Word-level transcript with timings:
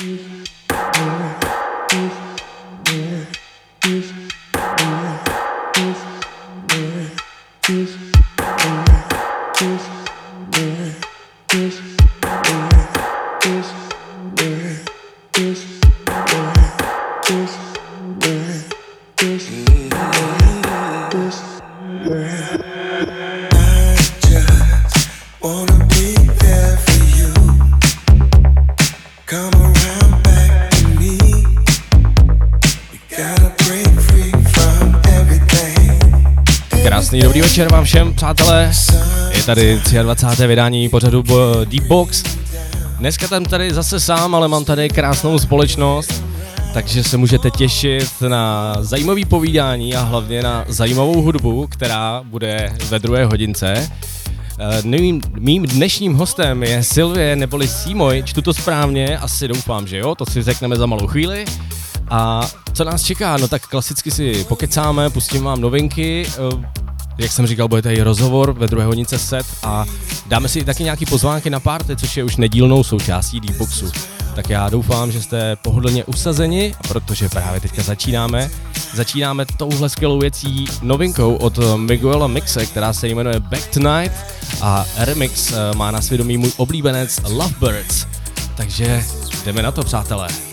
Krásný 0.00 0.59
večer 37.60 37.72
vám 37.72 37.84
všem, 37.84 38.14
přátelé. 38.14 38.72
Je 39.36 39.42
tady 39.42 39.80
23. 40.02 40.46
vydání 40.46 40.88
pořadu 40.88 41.24
Deep 41.64 41.84
Box. 41.84 42.22
Dneska 42.98 43.28
tam 43.28 43.44
tady 43.44 43.74
zase 43.74 44.00
sám, 44.00 44.34
ale 44.34 44.48
mám 44.48 44.64
tady 44.64 44.88
krásnou 44.88 45.38
společnost, 45.38 46.24
takže 46.74 47.04
se 47.04 47.16
můžete 47.16 47.50
těšit 47.50 48.10
na 48.28 48.74
zajímavý 48.80 49.24
povídání 49.24 49.94
a 49.94 50.02
hlavně 50.02 50.42
na 50.42 50.64
zajímavou 50.68 51.22
hudbu, 51.22 51.66
která 51.66 52.22
bude 52.24 52.72
ve 52.88 52.98
druhé 52.98 53.24
hodince. 53.24 53.90
Eh, 54.58 54.82
mým, 54.82 55.20
mým 55.38 55.62
dnešním 55.62 56.14
hostem 56.14 56.62
je 56.62 56.82
Silvie 56.82 57.36
neboli 57.36 57.68
Simoy, 57.68 58.22
čtu 58.22 58.42
to 58.42 58.54
správně, 58.54 59.18
asi 59.18 59.48
doufám, 59.48 59.86
že 59.86 59.98
jo, 59.98 60.14
to 60.14 60.26
si 60.26 60.42
řekneme 60.42 60.76
za 60.76 60.86
malou 60.86 61.06
chvíli. 61.06 61.44
A 62.10 62.48
co 62.72 62.84
nás 62.84 63.02
čeká? 63.02 63.36
No 63.36 63.48
tak 63.48 63.66
klasicky 63.66 64.10
si 64.10 64.44
pokecáme, 64.44 65.10
pustím 65.10 65.44
vám 65.44 65.60
novinky, 65.60 66.26
eh, 66.26 66.79
jak 67.20 67.32
jsem 67.32 67.46
říkal, 67.46 67.68
bude 67.68 67.82
tady 67.82 68.02
rozhovor 68.02 68.52
ve 68.52 68.66
druhé 68.66 68.86
hodince 68.86 69.18
set 69.18 69.46
a 69.62 69.84
dáme 70.26 70.48
si 70.48 70.64
taky 70.64 70.82
nějaký 70.84 71.06
pozvánky 71.06 71.50
na 71.50 71.60
párty, 71.60 71.96
což 71.96 72.16
je 72.16 72.24
už 72.24 72.36
nedílnou 72.36 72.84
součástí 72.84 73.40
Deepboxu. 73.40 73.92
Tak 74.34 74.50
já 74.50 74.68
doufám, 74.68 75.12
že 75.12 75.22
jste 75.22 75.56
pohodlně 75.56 76.04
usazeni, 76.04 76.74
protože 76.88 77.28
právě 77.28 77.60
teďka 77.60 77.82
začínáme. 77.82 78.50
Začínáme 78.94 79.46
touhle 79.56 79.88
skvělou 79.88 80.18
věcí 80.18 80.64
novinkou 80.82 81.34
od 81.34 81.58
Miguela 81.76 82.26
Mixe, 82.26 82.66
která 82.66 82.92
se 82.92 83.08
jmenuje 83.08 83.40
Back 83.40 83.66
Tonight 83.66 84.16
a 84.60 84.84
remix 84.96 85.52
eh, 85.52 85.76
má 85.76 85.90
na 85.90 86.00
svědomí 86.00 86.38
můj 86.38 86.52
oblíbenec 86.56 87.20
Lovebirds. 87.28 88.06
Takže 88.56 89.04
jdeme 89.44 89.62
na 89.62 89.72
to, 89.72 89.82
přátelé. 89.82 90.49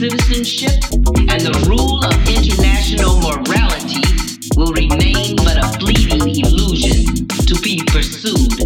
citizenship 0.00 0.80
and 1.28 1.42
the 1.44 1.66
rule 1.68 2.02
of 2.02 2.14
international 2.26 3.20
morality 3.20 4.00
will 4.56 4.72
remain 4.72 5.36
but 5.36 5.58
a 5.58 5.78
fleeting 5.78 6.24
illusion 6.40 7.28
to 7.44 7.54
be 7.60 7.84
pursued. 7.84 8.59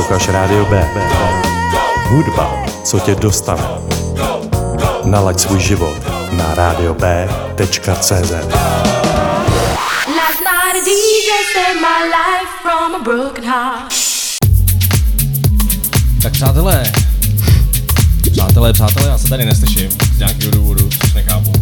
Posloucháš 0.00 0.28
Rádio 0.28 0.64
B. 0.64 0.88
Hudba, 2.08 2.64
co 2.84 3.00
tě 3.00 3.14
dostane. 3.14 3.62
Nalaď 5.04 5.40
svůj 5.40 5.60
život 5.60 5.96
na 6.32 6.54
radiob.cz 6.54 8.32
B. 13.02 13.34
night. 13.40 14.40
Tak 16.22 16.32
přátelé, 16.32 16.92
přátelé, 18.32 18.72
přátelé, 18.72 19.08
já 19.08 19.18
se 19.18 19.28
tady 19.28 19.44
neslyším 19.44 19.90
z 19.90 20.18
nějakého 20.18 20.50
důvodu, 20.50 20.88
což 21.00 21.14
nechápu. 21.14 21.52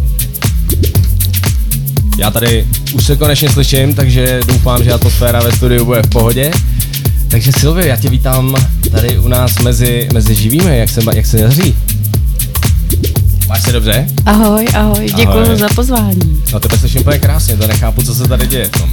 Já 2.17 2.31
tady 2.31 2.67
už 2.93 3.05
se 3.05 3.15
konečně 3.15 3.49
slyším, 3.49 3.95
takže 3.95 4.39
doufám, 4.47 4.83
že 4.83 4.93
atmosféra 4.93 5.39
ve 5.39 5.51
studiu 5.51 5.85
bude 5.85 6.01
v 6.01 6.09
pohodě. 6.09 6.51
Takže 7.29 7.51
Silvi, 7.51 7.87
já 7.87 7.95
tě 7.95 8.09
vítám 8.09 8.55
tady 8.91 9.19
u 9.19 9.27
nás 9.27 9.59
mezi, 9.59 10.09
mezi 10.13 10.35
živými, 10.35 10.77
jak 10.77 10.89
se, 10.89 11.01
jak 11.15 11.25
se 11.25 11.37
daří? 11.37 11.75
Máš 13.47 13.61
se 13.61 13.71
dobře? 13.71 14.07
Ahoj, 14.25 14.67
ahoj, 14.73 15.11
děkuji 15.15 15.57
za 15.57 15.67
pozvání. 15.75 16.43
No 16.53 16.59
tebe 16.59 16.77
se 16.77 16.99
úplně 16.99 17.19
krásně, 17.19 17.57
to 17.57 17.67
nechápu, 17.67 18.01
co 18.03 18.15
se 18.15 18.27
tady 18.27 18.47
děje 18.47 18.65
v 18.67 18.71
tom. 18.71 18.89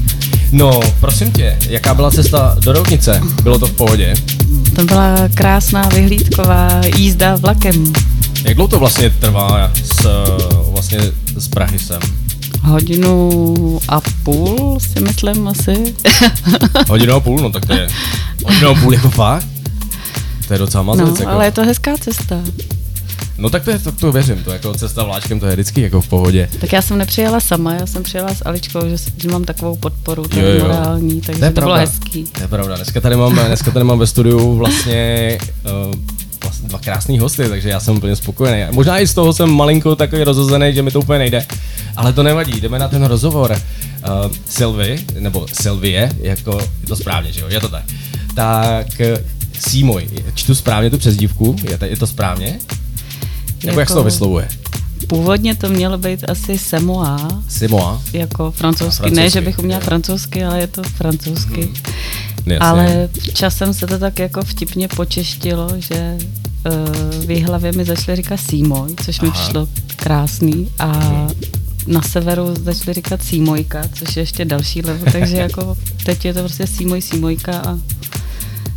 No, 0.53 0.81
prosím 1.01 1.33
tě, 1.33 1.59
jaká 1.69 1.95
byla 1.95 2.11
cesta 2.11 2.57
do 2.61 2.73
Roudnice? 2.73 3.21
Bylo 3.43 3.59
to 3.59 3.67
v 3.67 3.73
pohodě? 3.73 4.15
To 4.77 4.85
byla 4.85 5.17
krásná 5.35 5.89
vyhlídková 5.89 6.81
jízda 6.97 7.37
vlakem. 7.37 7.93
Jak 8.45 8.55
dlouho 8.55 8.69
to 8.69 8.79
vlastně 8.79 9.11
trvá 9.11 9.73
s, 9.85 10.07
vlastně 10.71 10.99
s 11.37 11.49
Prahy 11.49 11.79
sem? 11.79 12.01
Hodinu 12.63 13.81
a 13.89 14.01
půl, 14.23 14.79
si 14.81 15.01
myslím 15.01 15.49
asi. 15.49 15.95
Hodinu 16.89 17.15
a 17.15 17.21
půl, 17.21 17.41
no 17.41 17.51
tak 17.51 17.67
to 17.67 17.73
je 17.73 17.89
a 18.47 18.75
půl 18.83 18.95
jako 18.95 19.11
fakt? 19.11 19.47
To 20.49 20.53
je 20.53 20.59
docela 20.59 20.83
mazec, 20.83 21.07
No, 21.09 21.15
jako. 21.19 21.29
ale 21.29 21.45
je 21.45 21.53
to 21.53 21.65
hezká 21.65 21.97
cesta. 22.01 22.37
No 23.39 23.51
tak 23.51 23.65
to, 23.65 23.71
je, 23.71 23.79
tak 23.79 23.95
to 23.97 24.13
věřím, 24.13 24.45
to 24.45 24.51
jako 24.53 24.75
cesta 24.75 25.05
vláčkem, 25.05 25.41
to 25.41 25.47
je 25.47 25.53
vždycky 25.53 25.81
jako 25.81 26.01
v 26.01 26.09
pohodě. 26.09 26.49
Tak 26.61 26.73
já 26.73 26.83
jsem 26.83 26.99
nepřijela 26.99 27.41
sama, 27.41 27.75
já 27.75 27.87
jsem 27.87 28.03
přijela 28.03 28.35
s 28.35 28.43
Aličkou, 28.47 28.81
že, 28.89 28.97
že 29.17 29.29
mám 29.29 29.45
takovou 29.45 29.77
podporu, 29.77 30.29
to 30.29 30.39
je 30.39 30.59
morální, 30.63 31.21
takže 31.21 31.39
To 31.41 31.45
je 31.45 31.53
to, 31.53 31.61
bylo 31.61 31.75
hezký. 31.75 32.25
To 32.25 32.41
je 32.43 32.49
pravda, 32.49 32.77
dneska 32.77 33.01
tady 33.01 33.17
mám, 33.17 33.35
dneska 33.35 33.71
tady 33.71 33.85
mám 33.85 33.99
ve 33.99 34.07
studiu 34.07 34.57
vlastně, 34.57 35.39
uh, 35.89 35.95
vlastně 36.47 36.69
dva 36.69 36.79
krásný 36.79 37.19
hosty, 37.19 37.49
takže 37.49 37.69
já 37.69 37.81
jsem 37.81 37.97
úplně 37.97 38.17
spokojený. 38.17 38.65
Možná 38.71 38.99
i 38.99 39.07
z 39.07 39.15
toho 39.15 39.33
jsem 39.33 39.51
malinko 39.51 39.97
takový 39.97 40.25
rozhozený, 40.25 40.75
že 40.75 40.83
mi 40.83 40.91
to 40.91 41.01
úplně 41.01 41.19
nejde, 41.19 41.47
ale 41.97 42.13
to 42.13 42.23
nevadí, 42.23 42.61
jdeme 42.61 42.79
na 42.79 42.89
ten 42.89 43.05
rozhovor. 43.05 43.51
Uh, 44.27 44.33
Sylvie, 44.51 44.99
nebo 45.19 45.47
Sylvie, 45.63 46.11
jako 46.21 46.61
je 46.81 46.87
to 46.89 46.97
správně, 46.97 47.33
že 47.33 47.41
jo, 47.41 47.47
je 47.49 47.61
to 47.61 47.69
tak. 47.69 47.85
Tak 48.35 48.87
Sýmoj, 49.69 50.09
čtu 50.35 50.55
správně 50.55 50.91
tu 50.91 50.99
přezdívku, 50.99 51.57
je 51.71 51.79
to, 51.79 51.85
je 51.85 51.97
to 51.97 52.07
správně? 52.07 52.59
Nebo 53.65 53.81
jak 53.81 53.89
se 53.89 53.95
to 53.95 54.01
Jako- 54.01 54.05
vyslovuje? 54.11 54.49
Původně 55.09 55.55
to 55.55 55.69
mělo 55.69 55.99
být 55.99 56.31
asi 56.31 56.59
Semoa, 56.59 57.29
Simoa? 57.49 58.03
jako 58.13 58.51
francouzsky. 58.51 59.03
A 59.05 59.07
Ne, 59.07 59.15
francouzsky, 59.15 59.31
že 59.31 59.41
bych 59.41 59.59
uměla 59.59 59.81
francouzsky, 59.81 60.45
ale 60.45 60.61
je 60.61 60.67
to 60.67 60.83
francouzsky. 60.83 61.69
Jasně. 62.47 62.59
Ale 62.59 63.09
časem 63.35 63.75
se 63.75 63.87
to 63.87 63.99
tak 63.99 64.19
jako 64.19 64.43
vtipně 64.43 64.89
počeštilo, 64.89 65.69
že 65.79 66.19
uh, 66.67 67.27
v 67.27 67.45
hlavě 67.45 67.73
mi 67.73 67.85
začali 67.85 68.17
říkat 68.17 68.37
Sýmoj, 68.37 68.95
což 69.05 69.21
mi 69.21 69.29
Aha. 69.29 69.41
přišlo 69.41 69.69
krásný 69.97 70.69
a 70.79 70.93
na 71.87 72.03
severu 72.03 72.55
začali 72.55 72.95
říkat 72.95 73.23
Sýmojka, 73.23 73.83
což 73.93 74.17
je 74.17 74.23
ještě 74.23 74.45
další 74.45 74.83
level, 74.83 75.13
takže 75.13 75.37
jako 75.37 75.77
teď 76.05 76.25
je 76.25 76.35
to 76.35 76.41
prostě 76.41 76.67
Sýmoj, 76.67 77.03
Sýmojka 77.03 77.59
a 77.59 77.79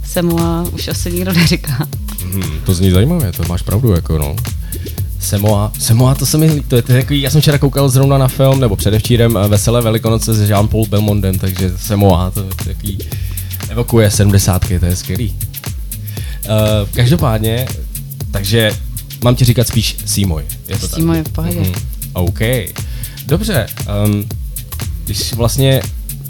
Semoa 0.05 0.65
už 0.71 0.87
asi 0.87 1.11
nikdo 1.11 1.33
neříká. 1.33 1.87
Hmm, 2.33 2.59
to 2.65 2.73
zní 2.73 2.91
zajímavě, 2.91 3.31
to 3.31 3.43
máš 3.43 3.61
pravdu, 3.61 3.91
jako 3.91 4.17
no. 4.17 4.35
Semoa, 5.19 5.71
Semoa, 5.79 6.15
to 6.15 6.25
se 6.25 6.37
mi, 6.37 6.45
líbí, 6.45 6.65
to 6.67 6.75
je, 6.75 6.81
to 6.81 6.91
je 6.91 7.01
takový, 7.01 7.21
já 7.21 7.29
jsem 7.29 7.41
včera 7.41 7.57
koukal 7.57 7.89
zrovna 7.89 8.17
na 8.17 8.27
film, 8.27 8.59
nebo 8.59 8.75
předevčírem 8.75 9.37
eh, 9.37 9.47
Veselé 9.47 9.81
velikonoce 9.81 10.33
s 10.33 10.49
Jean-Paul 10.49 10.89
Belmondem, 10.89 11.39
takže 11.39 11.71
Semoa, 11.77 12.31
to 12.31 12.39
je 12.39 12.49
takový, 12.65 12.97
evokuje 13.69 14.11
70, 14.11 14.65
to 14.79 14.85
je 14.85 14.95
skvělý. 14.95 15.35
Uh, 16.45 16.89
každopádně, 16.95 17.67
takže 18.31 18.71
mám 19.23 19.35
ti 19.35 19.45
říkat 19.45 19.67
spíš 19.67 19.97
Sýmoj, 20.05 20.43
je 20.67 20.77
to 20.77 20.87
tak? 20.87 20.99
Sýmoj 20.99 21.17
je 21.17 21.23
v 21.23 21.29
pohodě. 21.29 21.59
Mhm, 21.59 21.73
OK. 22.13 22.39
Dobře, 23.25 23.67
um, 24.05 24.25
když 25.05 25.33
vlastně 25.33 25.81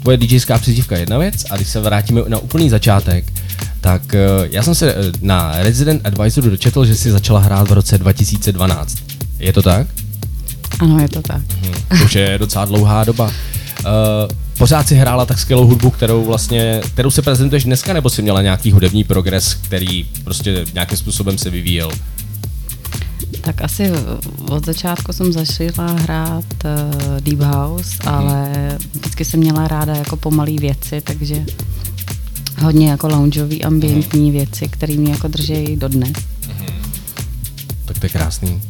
tvoje 0.02 0.16
DJská 0.16 0.58
přezdívka 0.58 0.94
je 0.94 1.02
jedna 1.02 1.18
věc 1.18 1.44
a 1.50 1.56
když 1.56 1.68
se 1.68 1.80
vrátíme 1.80 2.22
na 2.28 2.38
úplný 2.38 2.70
začátek, 2.70 3.32
tak 3.80 4.02
uh, 4.02 4.46
já 4.50 4.62
jsem 4.62 4.74
se 4.74 4.94
uh, 4.94 5.00
na 5.20 5.52
Resident 5.58 6.06
Advisoru 6.06 6.50
dočetl, 6.50 6.84
že 6.84 6.96
jsi 6.96 7.10
začala 7.10 7.40
hrát 7.40 7.68
v 7.68 7.72
roce 7.72 7.98
2012. 7.98 8.98
Je 9.38 9.52
to 9.52 9.62
tak? 9.62 9.86
Ano, 10.78 10.98
je 10.98 11.08
to 11.08 11.22
tak. 11.22 11.42
Hm, 11.62 11.98
to 11.98 12.04
už 12.04 12.14
je 12.14 12.38
docela 12.38 12.64
dlouhá 12.64 13.04
doba. 13.04 13.24
Uh, 13.24 14.39
pořád 14.60 14.88
si 14.88 14.94
hrála 14.94 15.26
tak 15.26 15.38
skvělou 15.38 15.66
hudbu, 15.66 15.90
kterou 15.90 16.24
vlastně, 16.24 16.80
kterou 16.92 17.10
se 17.10 17.22
prezentuješ 17.22 17.64
dneska, 17.64 17.92
nebo 17.92 18.10
si 18.10 18.22
měla 18.22 18.42
nějaký 18.42 18.72
hudební 18.72 19.04
progres, 19.04 19.54
který 19.54 20.04
prostě 20.24 20.64
nějakým 20.74 20.98
způsobem 20.98 21.38
se 21.38 21.50
vyvíjel? 21.50 21.90
Tak 23.40 23.62
asi 23.62 23.90
od 24.48 24.66
začátku 24.66 25.12
jsem 25.12 25.32
začala 25.32 25.92
hrát 25.92 26.44
uh, 26.64 27.20
Deep 27.20 27.40
House, 27.40 27.96
ale 28.06 28.50
vždycky 28.94 29.24
jsem 29.24 29.40
měla 29.40 29.68
ráda 29.68 29.94
jako 29.94 30.16
pomalý 30.16 30.58
věci, 30.58 31.00
takže 31.00 31.44
hodně 32.62 32.90
jako 32.90 33.08
loungeový, 33.08 33.64
ambientní 33.64 34.30
věci, 34.30 34.68
které 34.68 34.94
mě 34.94 35.12
jako 35.12 35.28
drží 35.28 35.76
dodnes. 35.76 36.12
Tak 37.84 37.98
to 37.98 38.06
je 38.06 38.10
krásný. 38.10 38.62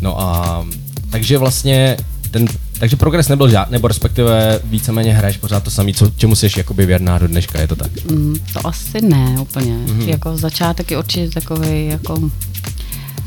No 0.00 0.20
a 0.20 0.66
takže 1.10 1.38
vlastně 1.38 1.96
ten, 2.30 2.46
takže 2.82 2.96
progres 2.96 3.28
nebyl 3.28 3.48
žádný, 3.48 3.72
nebo 3.72 3.88
respektive 3.88 4.60
víceméně 4.64 5.14
hraješ 5.14 5.36
pořád 5.36 5.62
to 5.64 5.70
samé, 5.70 5.92
co, 5.92 6.10
čemu 6.16 6.36
jsi 6.36 6.50
jakoby 6.56 6.86
věrná 6.86 7.18
do 7.18 7.28
dneška, 7.28 7.60
je 7.60 7.68
to 7.68 7.76
tak? 7.76 8.04
Mm, 8.10 8.36
to 8.52 8.66
asi 8.66 9.00
ne 9.00 9.36
úplně. 9.40 9.72
Mhm. 9.72 9.86
Mm-hmm. 10.00 10.08
Jako 10.08 10.36
začátek 10.36 10.90
je 10.90 10.98
určitě 10.98 11.30
takový 11.30 11.86
jako 11.86 12.30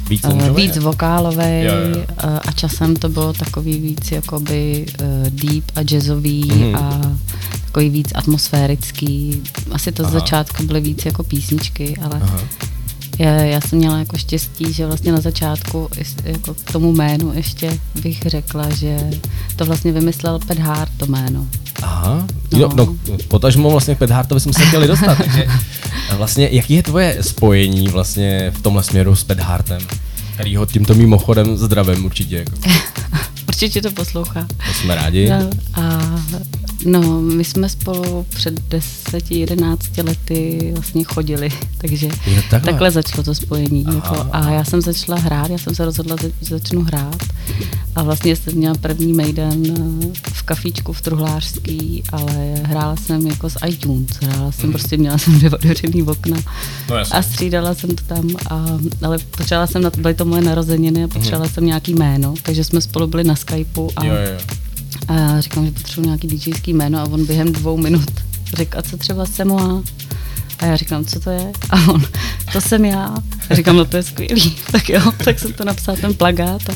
Víc, 0.09 0.23
uh, 0.23 0.55
víc 0.55 0.77
vokálový 0.77 1.37
Jo, 1.63 1.73
jo. 1.73 1.97
uh, 2.23 2.39
a 2.47 2.51
časem 2.51 2.95
to 2.95 3.09
bylo 3.09 3.33
takový 3.33 3.79
víc 3.79 4.11
jakoby 4.11 4.85
uh, 5.01 5.29
deep 5.29 5.63
a 5.75 5.83
jazzový 5.83 6.45
Mhm. 6.47 6.59
mm-hmm. 6.61 6.77
a 6.77 7.11
takový 7.65 7.89
víc 7.89 8.09
atmosférický. 8.15 9.41
Asi 9.71 9.91
to 9.91 10.03
z 10.03 10.05
Aha. 10.05 10.13
začátku 10.13 10.63
byly 10.63 10.81
víc 10.81 11.05
jako 11.05 11.23
písničky, 11.23 11.93
ale 12.01 12.19
Aha. 12.21 12.39
Já, 13.19 13.29
já 13.31 13.61
jsem 13.61 13.79
měla 13.79 13.99
jako 13.99 14.17
štěstí, 14.17 14.73
že 14.73 14.85
vlastně 14.85 15.11
na 15.11 15.21
začátku 15.21 15.89
jako 16.23 16.53
k 16.53 16.71
tomu 16.71 16.93
jménu 16.93 17.33
ještě 17.33 17.79
bych 18.03 18.21
řekla, 18.21 18.69
že 18.69 18.97
to 19.55 19.65
vlastně 19.65 19.91
vymyslel 19.91 20.39
Pet 20.39 20.59
Hart 20.59 20.91
to 20.97 21.05
jméno. 21.05 21.45
Aha, 21.83 22.27
No. 22.51 22.59
no, 22.59 22.73
no 22.75 22.95
potažmo 23.27 23.71
vlastně 23.71 23.95
k 23.95 23.97
Pet 23.97 24.11
Hartovi 24.11 24.39
jsme 24.41 24.53
se 24.53 24.65
chtěli 24.65 24.87
dostat, 24.87 25.17
takže 25.17 25.47
vlastně 26.17 26.49
jaký 26.51 26.73
je 26.73 26.83
tvoje 26.83 27.17
spojení 27.21 27.87
vlastně 27.87 28.51
v 28.55 28.61
tomhle 28.61 28.83
směru 28.83 29.15
s 29.15 29.23
Pet 29.23 29.39
Hartem? 29.39 29.81
Kterýho 30.33 30.65
tímto 30.65 30.93
mimochodem 30.93 31.57
zdravím 31.57 32.05
určitě, 32.05 32.35
jako. 32.37 32.51
Určitě 33.47 33.81
to 33.81 33.91
poslouchá. 33.91 34.47
to 34.67 34.73
jsme 34.81 34.95
rádi. 34.95 35.29
No, 35.29 35.49
a 35.73 35.99
no, 36.85 37.21
my 37.21 37.43
jsme 37.43 37.69
spolu 37.69 38.25
před 38.29 38.59
10-11 38.59 40.05
lety 40.07 40.71
vlastně 40.73 41.03
chodili, 41.03 41.49
takže 41.77 42.07
Jo, 42.07 42.41
takhle. 42.49 42.59
takhle 42.71 42.91
začalo 42.91 43.23
to 43.23 43.35
spojení. 43.35 43.85
Aha. 43.87 43.95
Jako, 43.95 44.29
a 44.31 44.49
já 44.49 44.63
jsem 44.63 44.81
začala 44.81 45.19
hrát, 45.19 45.49
já 45.49 45.57
jsem 45.57 45.75
se 45.75 45.85
rozhodla, 45.85 46.15
že 46.21 46.31
začnu 46.41 46.83
hrát. 46.83 47.23
A 47.95 48.03
vlastně 48.03 48.35
jsem 48.35 48.53
měla 48.53 48.75
první 48.75 49.13
Maiden 49.13 49.63
eh, 50.03 50.07
v 50.33 50.43
kafíčku 50.43 50.93
v 50.93 51.01
Truhlářský, 51.01 52.03
ale 52.11 52.53
hrála 52.63 52.95
jsem 52.95 53.27
jako 53.27 53.49
z 53.49 53.57
iTunes. 53.67 54.09
Hrála 54.21 54.51
jsem, 54.51 54.71
prostě 54.71 54.97
měla 54.97 55.17
jsem 55.17 55.33
dvě 55.39 55.49
otevřený 55.49 56.03
okna 56.03 56.37
No 56.89 56.95
a 57.11 57.21
střídala 57.21 57.75
jsem 57.75 57.89
to 57.89 58.03
tam, 58.07 58.29
a, 58.49 58.65
ale 59.01 59.17
potřebovala 59.17 59.67
jsem, 59.67 59.81
na, 59.81 59.91
byly 59.97 60.13
to 60.13 60.25
moje 60.25 60.41
narozeniny 60.41 61.03
a 61.03 61.07
potřebovala 61.07 61.49
jsem 61.49 61.65
nějaký 61.65 61.93
jméno, 61.93 62.33
takže 62.43 62.63
jsme 62.63 62.81
spolu 62.81 63.07
byli 63.07 63.23
na 63.23 63.35
Skypeu 63.35 63.89
a 63.95 64.05
jo, 64.05 64.13
jo. 64.13 64.64
A 65.07 65.13
já 65.13 65.41
říkám, 65.41 65.65
že 65.65 65.71
potřebuji 65.71 66.05
nějaký 66.05 66.27
DJský 66.27 66.73
jméno 66.73 66.99
a 66.99 67.03
on 67.03 67.25
během 67.25 67.51
dvou 67.51 67.77
minut 67.77 68.11
řekl, 68.53 68.77
a 68.79 68.81
co 68.81 68.97
třeba 68.97 69.25
Semoa? 69.25 69.83
A 70.59 70.65
já 70.65 70.75
říkám, 70.75 71.05
co 71.05 71.19
to 71.19 71.29
je? 71.29 71.51
A 71.69 71.87
on, 71.87 72.01
to 72.53 72.61
jsem 72.61 72.85
já. 72.85 73.15
A 73.49 73.55
říkám, 73.55 73.75
no 73.75 73.85
to 73.85 73.97
je 73.97 74.03
skvělý. 74.03 74.55
Tak 74.71 74.89
jo, 74.89 75.11
tak 75.23 75.39
jsem 75.39 75.53
to 75.53 75.65
napsal 75.65 75.95
ten 75.95 76.13
plagát 76.13 76.69
a 76.69 76.73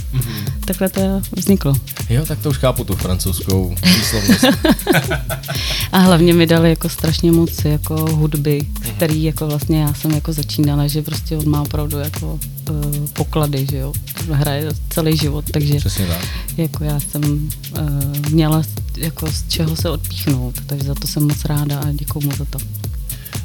takhle 0.66 0.90
to 0.90 1.02
vzniklo. 1.36 1.74
Jo, 2.10 2.26
tak 2.26 2.40
to 2.40 2.50
už 2.50 2.58
chápu 2.58 2.84
tu 2.84 2.96
francouzskou 2.96 3.76
výslovnost. 3.96 4.46
A 5.92 5.98
hlavně 6.00 6.34
mi 6.34 6.46
dali 6.46 6.70
jako 6.70 6.90
strašně 6.90 7.32
moc 7.32 7.66
jako 7.66 7.96
hudby, 8.16 8.68
který 8.96 9.24
jako 9.24 9.48
vlastně 9.48 9.82
já 9.82 9.94
jsem 9.94 10.12
jako 10.12 10.34
začínala, 10.34 10.88
že 10.88 11.02
prostě 11.02 11.38
on 11.38 11.50
má 11.50 11.62
opravdu 11.62 11.98
jako 11.98 12.40
uh, 12.70 13.08
poklady, 13.14 13.68
že 13.72 13.78
jo. 13.78 13.94
Hraje 14.32 14.70
celý 14.90 15.18
život, 15.18 15.46
takže 15.52 15.76
Přesně 15.76 16.08
tak. 16.08 16.26
jako 16.58 16.84
já 16.84 17.00
jsem 17.00 17.50
uh, 17.80 18.30
měla 18.30 18.64
jako 18.98 19.32
z 19.32 19.48
čeho 19.48 19.76
se 19.76 19.90
odpíchnout, 19.90 20.56
takže 20.66 20.84
za 20.88 20.96
to 20.96 21.08
jsem 21.08 21.24
moc 21.28 21.46
ráda 21.46 21.80
a 21.80 21.92
děkuju 21.92 22.26
mu 22.26 22.32
za 22.38 22.46
to. 22.46 22.60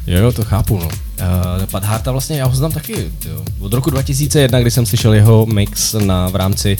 Jo, 0.07 0.19
jo, 0.19 0.31
to 0.31 0.43
chápu, 0.43 0.77
no. 0.77 0.85
Uh, 0.85 1.65
Pat 1.71 1.83
Harta 1.83 2.11
vlastně, 2.11 2.39
já 2.39 2.45
ho 2.45 2.55
znám 2.55 2.71
taky, 2.71 3.11
jo. 3.29 3.43
Od 3.59 3.73
roku 3.73 3.89
2001, 3.89 4.59
kdy 4.59 4.71
jsem 4.71 4.85
slyšel 4.85 5.13
jeho 5.13 5.45
mix 5.45 5.93
na, 5.93 6.29
v 6.29 6.35
rámci, 6.35 6.77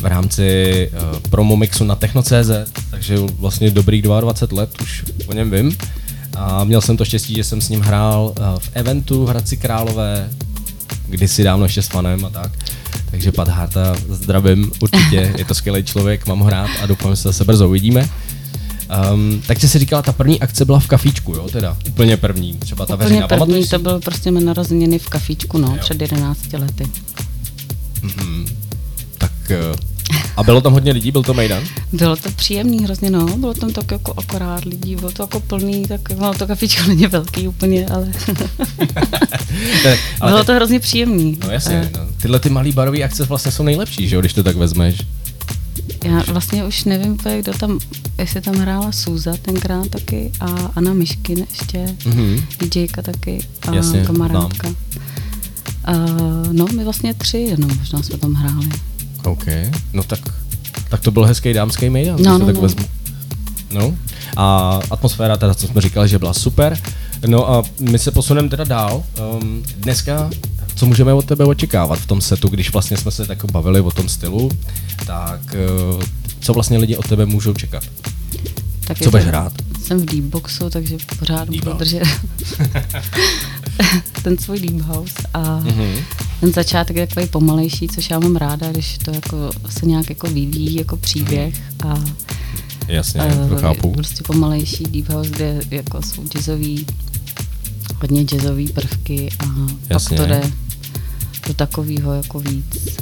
v 0.00 0.06
rámci 0.06 0.90
uh, 0.92 1.20
promo 1.30 1.56
mixu 1.56 1.84
na 1.84 1.94
Techno.cz, 1.94 2.50
takže 2.90 3.18
vlastně 3.38 3.70
dobrých 3.70 4.02
22 4.02 4.60
let 4.60 4.70
už 4.82 5.04
o 5.26 5.32
něm 5.32 5.50
vím. 5.50 5.76
A 6.36 6.64
měl 6.64 6.80
jsem 6.80 6.96
to 6.96 7.04
štěstí, 7.04 7.34
že 7.34 7.44
jsem 7.44 7.60
s 7.60 7.68
ním 7.68 7.80
hrál 7.80 8.34
uh, 8.38 8.58
v 8.58 8.70
eventu 8.74 9.24
v 9.24 9.28
Hradci 9.28 9.56
Králové, 9.56 10.30
kdysi 11.08 11.44
dávno 11.44 11.64
ještě 11.64 11.82
s 11.82 11.86
fanem 11.86 12.24
a 12.24 12.30
tak. 12.30 12.52
Takže 13.10 13.32
Pat 13.32 13.48
Harta 13.48 13.96
zdravím 14.08 14.72
určitě, 14.80 15.34
je 15.38 15.44
to 15.44 15.54
skvělý 15.54 15.84
člověk, 15.84 16.26
mám 16.26 16.38
ho 16.38 16.50
rád 16.50 16.70
a 16.82 16.86
doufám, 16.86 17.12
že 17.12 17.16
se 17.16 17.28
zase 17.28 17.44
brzo 17.44 17.68
uvidíme. 17.68 18.08
Um, 19.12 19.42
takže 19.46 19.68
si 19.68 19.78
říkala, 19.78 20.02
ta 20.02 20.12
první 20.12 20.40
akce 20.40 20.64
byla 20.64 20.80
v 20.80 20.86
kafíčku, 20.86 21.32
jo, 21.34 21.48
teda 21.52 21.76
úplně 21.88 22.16
první, 22.16 22.54
třeba 22.54 22.86
ta 22.86 22.94
Úplně 22.94 23.04
veřejná. 23.04 23.28
první 23.28 23.38
Pamatuješ 23.40 23.68
to 23.68 23.78
byl 23.78 24.00
prostě 24.00 24.30
mé 24.30 24.40
narozeniny 24.40 24.98
v 24.98 25.08
kafíčku, 25.08 25.58
no, 25.58 25.68
Jo. 25.68 25.76
před 25.80 26.00
11 26.02 26.52
lety. 26.52 26.86
Tak 29.18 29.32
uh, 29.70 29.76
A 30.36 30.42
bylo 30.42 30.60
tam 30.60 30.72
hodně 30.72 30.92
lidí, 30.92 31.10
byl 31.10 31.22
to 31.22 31.34
Mejdan? 31.34 31.62
Bylo 31.92 32.16
to 32.16 32.30
příjemný 32.30 32.84
hrozně, 32.84 33.10
no. 33.10 33.26
Bylo 33.38 33.54
tam 33.54 33.72
tak 33.72 33.90
jako 33.90 34.14
akorát 34.16 34.64
lidí, 34.64 34.96
bylo 34.96 35.10
to 35.12 35.22
jako 35.22 35.40
plný, 35.40 35.82
tak 35.88 36.00
bylo 36.16 36.34
to 36.34 36.46
kafičko 36.46 36.82
není 36.88 37.06
velký 37.06 37.48
úplně, 37.48 37.86
ale, 37.86 38.06
Ne, 39.84 39.96
ale 40.20 40.30
bylo 40.32 40.40
ty- 40.40 40.46
to 40.46 40.52
hrozně 40.54 40.80
příjemný. 40.80 41.38
No 41.44 41.50
jasně, 41.50 41.74
Eh, 41.74 41.90
no. 41.98 42.06
tyhle 42.22 42.38
ty 42.40 42.50
malý 42.50 42.72
barový 42.72 43.04
akce 43.04 43.24
vlastně 43.24 43.52
jsou 43.52 43.62
nejlepší, 43.62 44.08
že 44.08 44.16
jo, 44.16 44.20
když 44.20 44.32
to 44.32 44.42
tak 44.42 44.56
vezmeš. 44.56 44.94
Já 46.04 46.22
vlastně 46.32 46.64
už 46.64 46.84
nevím 46.84 47.18
kdo 47.40 47.52
tam, 47.52 47.78
jestli 48.18 48.40
tam 48.40 48.54
hrála 48.54 48.92
Suza 48.92 49.32
tenkrát 49.42 49.88
taky 49.88 50.32
a 50.40 50.46
Anna 50.76 50.92
Myškin 50.94 51.46
ještě, 51.50 51.94
Mhm. 52.06 52.40
DJka 52.60 53.02
taky 53.02 53.38
a 53.68 53.74
Jasně, 53.74 54.04
kamarádka. 54.04 54.68
A, 55.84 55.92
no, 56.52 56.66
my 56.76 56.84
vlastně 56.84 57.14
tři 57.14 57.38
jenom 57.38 57.70
možná 57.78 58.02
jsme 58.02 58.18
tam 58.18 58.34
hráli. 58.34 58.68
OK, 59.24 59.44
no 59.92 60.02
tak, 60.02 60.20
tak 60.88 61.00
to 61.00 61.10
byl 61.10 61.24
hezký 61.24 61.52
dámský 61.52 61.90
Mejdan, 61.90 62.22
No, 62.22 62.38
no, 62.38 62.46
tak 62.46 62.54
no. 62.54 62.60
vezmu. 62.60 62.84
No, 63.72 63.94
a 64.36 64.80
atmosféra 64.90 65.36
teda, 65.36 65.54
co 65.54 65.66
jsme 65.66 65.80
říkali, 65.80 66.08
že 66.08 66.18
byla 66.18 66.34
super. 66.34 66.78
No 67.26 67.50
a 67.50 67.62
my 67.80 67.98
se 67.98 68.10
posuneme 68.10 68.48
teda 68.48 68.64
dál. 68.64 69.04
Um, 69.40 69.62
dneska, 69.76 70.30
co 70.76 70.86
můžeme 70.86 71.12
od 71.12 71.24
tebe 71.24 71.44
očekávat 71.44 71.98
v 71.98 72.06
tom 72.06 72.20
setu, 72.20 72.48
když 72.48 72.72
vlastně 72.72 72.96
jsme 72.96 73.10
se 73.10 73.26
tak 73.26 73.44
bavili 73.44 73.80
o 73.80 73.90
tom 73.90 74.08
stylu, 74.08 74.50
tak 75.06 75.40
uh, 75.96 76.02
co 76.40 76.52
vlastně 76.54 76.78
lidi 76.78 76.96
od 76.96 77.08
tebe 77.08 77.26
můžou 77.26 77.54
čekat? 77.54 77.82
Tak 78.86 78.98
Co 78.98 79.10
budeš 79.10 79.26
hrát? 79.26 79.52
Jsem 79.84 80.00
v 80.00 80.04
deep 80.04 80.24
boxu, 80.24 80.70
takže 80.70 80.96
pořád 81.18 81.48
Deep 81.48 81.64
budu 81.64 81.76
držet 81.76 82.02
ten 84.22 84.38
svůj 84.38 84.60
deep 84.60 84.80
house 84.86 85.14
a 85.34 85.58
Mhm. 85.60 85.94
ten 86.40 86.52
začátek 86.52 86.96
je 86.96 87.06
takový 87.06 87.26
pomalejší, 87.26 87.88
což 87.88 88.10
já 88.10 88.18
mám 88.18 88.36
ráda, 88.36 88.72
když 88.72 88.98
to 88.98 89.10
jako 89.10 89.50
se 89.70 89.86
nějak 89.86 90.08
jako 90.08 90.26
vyvíjí 90.26 90.74
jako 90.74 90.96
příběh 90.96 91.54
a 91.88 92.04
Jasně, 92.88 93.20
a 93.20 93.48
to 93.48 93.56
chápu. 93.56 93.92
prostě 93.92 94.22
pomalejší 94.26 94.84
deep 94.84 95.08
house, 95.08 95.30
kde 95.30 95.60
jako 95.70 96.02
jsou 96.02 96.24
jazzový, 96.28 96.86
hodně 98.00 98.22
jazzový 98.24 98.68
prvky 98.68 99.28
a 99.38 99.44
Jasně. 99.90 100.16
pak 100.16 100.26
to 100.26 100.32
jde 100.32 100.50
do 101.46 101.54
takového 101.54 102.12
jako 102.14 102.38
víc 102.40 102.98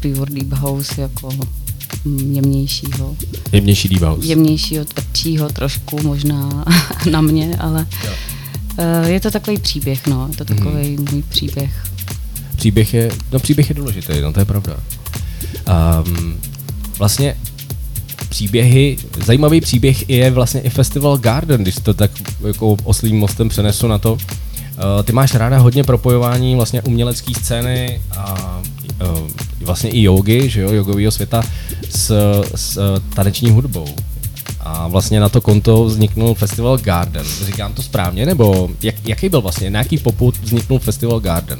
pure 0.00 0.34
deep 0.34 0.52
house 0.52 1.00
jako 1.00 1.30
mm, 2.04 2.32
jemnějšího, 2.32 3.16
Jemnější 3.52 3.88
deep 3.88 4.02
house. 4.02 4.26
jemnějšího, 4.26 4.84
tvrdšího 4.84 5.48
trošku 5.48 6.02
možná 6.02 6.64
na 7.10 7.20
mě, 7.20 7.56
ale 7.56 7.86
eh, 8.78 9.08
je 9.10 9.20
to 9.20 9.30
takový 9.30 9.58
příběh, 9.58 10.06
no, 10.06 10.26
je 10.30 10.36
to 10.36 10.44
takový 10.44 10.96
můj 11.10 11.22
příběh. 11.28 11.84
Příběh 12.56 12.94
je, 12.94 13.10
no 13.32 13.38
příběh 13.38 13.68
je 13.68 13.74
důležitý, 13.74 14.20
no 14.20 14.32
to 14.32 14.40
je 14.40 14.44
pravda. 14.44 14.76
Um, 16.06 16.36
vlastně 16.98 17.36
příběhy, 18.28 18.96
zajímavý 19.24 19.60
příběh 19.60 20.08
je 20.10 20.30
vlastně 20.30 20.60
i 20.60 20.70
Festival 20.70 21.18
Garden, 21.18 21.62
když 21.62 21.74
to 21.76 21.94
tak 21.94 22.10
jako 22.46 22.76
oslým 22.84 23.16
mostem 23.18 23.48
přenesu 23.48 23.88
na 23.88 23.98
to. 23.98 24.18
Uh, 24.76 25.02
ty 25.02 25.12
máš 25.12 25.34
ráda 25.34 25.58
hodně 25.58 25.84
propojování 25.84 26.54
vlastně 26.54 26.82
umělecké 26.82 27.32
scény 27.34 28.00
a 28.16 28.60
uh, 29.02 29.28
vlastně 29.60 29.90
i 29.90 30.02
jogy, 30.02 30.48
že 30.48 30.60
jo, 30.60 30.72
jogového 30.72 31.10
světa 31.10 31.42
s, 31.90 32.12
s 32.54 33.00
taneční 33.14 33.50
hudbou. 33.50 33.86
A 34.60 34.88
vlastně 34.88 35.20
na 35.20 35.28
to 35.28 35.40
konto 35.40 35.84
vzniknul 35.84 36.34
Festival 36.34 36.78
Garden. 36.78 37.26
Říkám 37.44 37.72
to 37.72 37.82
správně, 37.82 38.26
nebo 38.26 38.70
jak, 38.82 38.94
jaký 39.08 39.28
byl 39.28 39.40
vlastně, 39.40 39.70
na 39.70 39.78
jaký 39.78 39.98
poput 39.98 40.38
vzniknul 40.38 40.78
Festival 40.78 41.20
Garden? 41.20 41.58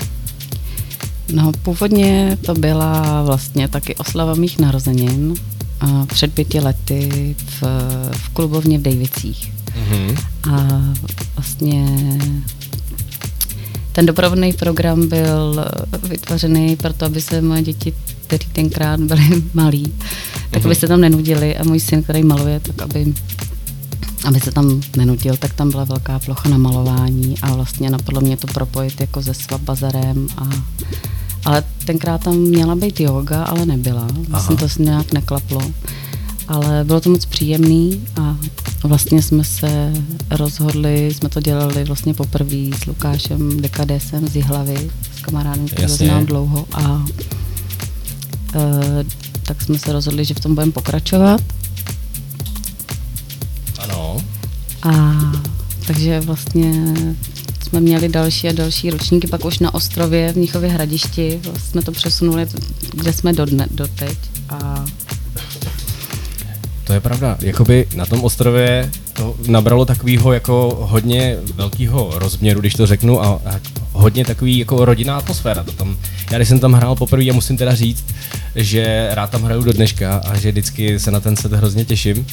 No, 1.32 1.52
původně 1.62 2.38
to 2.46 2.54
byla 2.54 3.22
vlastně 3.22 3.68
taky 3.68 3.94
oslava 3.94 4.34
mých 4.34 4.58
narozenin 4.58 5.34
a 5.80 6.06
před 6.06 6.34
pěti 6.34 6.60
lety 6.60 7.36
v, 7.46 7.62
v 8.12 8.28
klubovně 8.28 8.78
v 8.78 8.82
Davicích. 8.82 9.52
Mhm. 9.76 10.16
A 10.52 10.66
vlastně 11.36 11.86
ten 13.94 14.06
doprovodný 14.06 14.52
program 14.52 15.08
byl 15.08 15.64
vytvořený 16.02 16.76
proto, 16.76 17.06
aby 17.06 17.20
se 17.20 17.40
moje 17.40 17.62
děti, 17.62 17.94
kteří 18.26 18.48
tenkrát 18.52 19.00
byli 19.00 19.42
malí, 19.54 19.94
tak 20.50 20.64
aby 20.64 20.74
se 20.74 20.88
tam 20.88 21.00
nenudili 21.00 21.56
a 21.56 21.64
můj 21.64 21.80
syn, 21.80 22.02
který 22.02 22.22
maluje, 22.22 22.60
tak 22.60 22.82
aby 22.82 23.14
aby 24.24 24.40
se 24.40 24.52
tam 24.52 24.80
nenudil, 24.96 25.36
tak 25.36 25.54
tam 25.54 25.70
byla 25.70 25.84
velká 25.84 26.18
plocha 26.18 26.48
na 26.48 26.58
malování 26.58 27.34
a 27.42 27.54
vlastně 27.54 27.90
napadlo 27.90 28.20
mě 28.20 28.36
to 28.36 28.46
propojit 28.46 29.00
jako 29.00 29.22
se 29.22 29.34
Swap 29.34 29.60
Bazarem 29.60 30.28
a 30.36 30.48
ale 31.44 31.64
tenkrát 31.84 32.24
tam 32.24 32.36
měla 32.36 32.74
být 32.74 33.00
yoga, 33.00 33.42
ale 33.42 33.66
nebyla. 33.66 34.06
Vlastně 34.28 34.56
to 34.56 34.68
se 34.68 34.82
nějak 34.82 35.12
neklaplo. 35.12 35.60
Ale 36.48 36.84
bylo 36.84 37.00
to 37.00 37.10
moc 37.10 37.24
příjemný 37.24 38.02
a 38.20 38.36
vlastně 38.84 39.22
jsme 39.22 39.44
se 39.44 39.92
rozhodli, 40.30 41.14
jsme 41.14 41.28
to 41.28 41.40
dělali 41.40 41.84
vlastně 41.84 42.14
poprvé 42.14 42.70
s 42.82 42.86
Lukášem 42.86 43.60
Dekadesem 43.60 44.28
z 44.28 44.36
Jihlavy, 44.36 44.90
s 45.18 45.20
kamarádem, 45.20 45.66
který 45.68 45.88
znám 45.88 46.26
dlouho 46.26 46.66
a 46.72 47.04
e, 48.54 49.04
tak 49.42 49.62
jsme 49.62 49.78
se 49.78 49.92
rozhodli, 49.92 50.24
že 50.24 50.34
v 50.34 50.40
tom 50.40 50.54
budeme 50.54 50.72
pokračovat 50.72 51.40
Ano. 53.78 54.16
a 54.82 55.14
takže 55.86 56.20
vlastně 56.20 56.94
jsme 57.62 57.80
měli 57.80 58.08
další 58.08 58.48
a 58.48 58.52
další 58.52 58.90
ročníky, 58.90 59.26
pak 59.26 59.44
už 59.44 59.58
na 59.58 59.74
ostrově 59.74 60.32
v 60.32 60.36
Mnichově 60.36 60.70
hradišti 60.70 61.40
vlastně 61.42 61.70
jsme 61.70 61.82
to 61.82 61.92
přesunuli, 61.92 62.46
kde 62.94 63.12
jsme 63.12 63.32
do 63.32 63.44
dne, 63.44 63.66
doteď 63.70 64.18
a 64.48 64.84
To 66.84 66.92
je 66.92 67.00
pravda. 67.00 67.36
Jakoby 67.40 67.86
na 67.94 68.06
tom 68.06 68.24
ostrově 68.24 68.90
to 69.12 69.34
nabralo 69.48 69.84
takového 69.84 70.32
jako 70.32 70.78
hodně 70.80 71.36
velkého 71.54 72.10
rozměru, 72.14 72.60
když 72.60 72.74
to 72.74 72.86
řeknu, 72.86 73.22
a, 73.22 73.26
a 73.26 73.60
hodně 73.92 74.24
takový 74.24 74.58
jako 74.58 74.84
rodinná 74.84 75.16
atmosféra. 75.16 75.62
To 75.62 75.72
tam, 75.72 75.96
já 76.30 76.38
když 76.38 76.48
jsem 76.48 76.58
tam 76.60 76.72
hrál 76.72 76.96
poprvé, 76.96 77.24
a 77.30 77.32
musím 77.32 77.56
teda 77.56 77.74
říct, 77.74 78.04
že 78.54 79.08
rád 79.10 79.30
tam 79.30 79.42
hraju 79.42 79.62
do 79.62 79.72
dneška 79.72 80.16
a 80.16 80.36
že 80.36 80.50
vždycky 80.50 80.98
se 80.98 81.10
na 81.10 81.20
ten 81.20 81.36
set 81.36 81.52
hrozně 81.52 81.84
těším. 81.84 82.26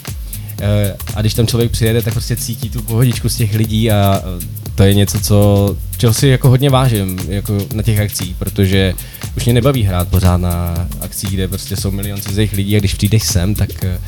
Eh, 0.61 0.95
A 1.15 1.21
když 1.21 1.33
tam 1.33 1.47
člověk 1.47 1.71
přijede, 1.71 2.01
tak 2.01 2.13
prostě 2.13 2.35
cítí 2.35 2.69
tu 2.69 2.81
pohodičku 2.81 3.29
z 3.29 3.35
těch 3.35 3.55
lidí 3.55 3.91
a 3.91 4.21
eh, 4.23 4.45
to 4.75 4.83
je 4.83 4.93
něco, 4.93 5.19
co, 5.19 5.77
čeho 5.97 6.13
si 6.13 6.27
jako 6.27 6.49
hodně 6.49 6.69
vážím 6.69 7.19
jako 7.27 7.57
na 7.73 7.83
těch 7.83 7.99
akcích, 7.99 8.35
protože 8.35 8.93
už 9.37 9.45
mě 9.45 9.53
nebaví 9.53 9.83
hrát 9.83 10.07
pořád 10.07 10.37
na 10.37 10.87
akcích, 11.01 11.29
kde 11.29 11.47
prostě 11.47 11.75
jsou 11.75 11.91
milion 11.91 12.21
cizích 12.21 12.53
lidí 12.53 12.75
a 12.75 12.79
když 12.79 12.93
přijdeš 12.93 13.23
sem, 13.23 13.55
tak 13.55 13.83
eh, 13.83 13.99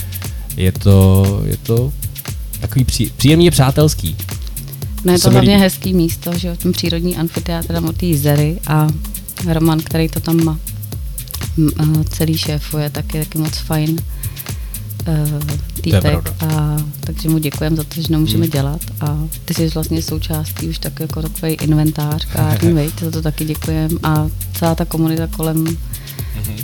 je 0.58 0.72
to, 0.72 1.42
je 1.46 1.58
to 1.58 1.94
takový 2.60 2.86
pří, 2.86 3.12
příjemně 3.18 3.52
přátelský. 3.52 4.16
no 5.06 5.14
je 5.14 5.20
to 5.20 5.30
mi 5.30 5.34
hlavně 5.34 5.54
líbí. 5.54 5.62
hezký 5.62 5.94
místo, 5.94 6.38
že 6.38 6.48
jo, 6.48 6.56
ten 6.56 6.72
přírodní 6.72 7.18
amfiteátr 7.18 7.74
tam 7.74 7.86
od 7.86 7.98
té 7.98 8.06
Jizery 8.06 8.60
a 8.68 8.88
Roman, 9.48 9.80
který 9.80 10.10
to 10.10 10.20
tam 10.20 10.44
má, 10.44 10.60
a 11.78 12.04
celý 12.10 12.38
šéfuje, 12.38 12.90
tak 12.90 13.14
je 13.14 13.26
taky 13.26 13.38
moc 13.38 13.58
fajn 13.58 13.98
uh, 15.08 15.42
týpek 15.82 16.34
a 16.40 16.78
takže 17.00 17.30
mu 17.30 17.38
děkujeme 17.38 17.76
za 17.76 17.84
to, 17.84 18.02
že 18.02 18.08
nemůžeme 18.10 18.48
dělat 18.48 18.82
a 19.02 19.28
ty 19.46 19.54
jsi 19.54 19.68
vlastně 19.68 20.02
součástí 20.02 20.68
už 20.68 20.78
tak 20.78 21.00
jako 21.00 21.22
takový 21.22 21.54
inventář 21.54 22.26
kární, 22.26 22.74
vejt, 22.74 23.00
za 23.00 23.12
to 23.12 23.22
taky 23.22 23.46
děkujeme 23.46 23.96
a 24.04 24.28
celá 24.54 24.76
ta 24.76 24.86
komunita 24.86 25.28
kolem 25.28 25.78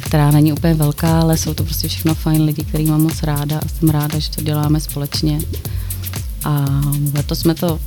která 0.02 0.32
není 0.32 0.54
úplně 0.54 0.74
velká, 0.74 1.20
ale 1.22 1.38
jsou 1.38 1.54
to 1.54 1.64
prostě 1.64 1.88
všechno 1.88 2.16
fajn 2.16 2.42
lidi, 2.44 2.64
který 2.64 2.86
mám 2.86 3.02
moc 3.04 3.24
ráda 3.24 3.58
a 3.60 3.68
jsem 3.80 3.90
ráda, 3.90 4.20
že 4.20 4.30
to 4.30 4.42
děláme 4.42 4.80
společně. 4.80 5.40
A 6.44 6.66
to 7.26 7.36
jsme 7.36 7.56
to 7.56 7.80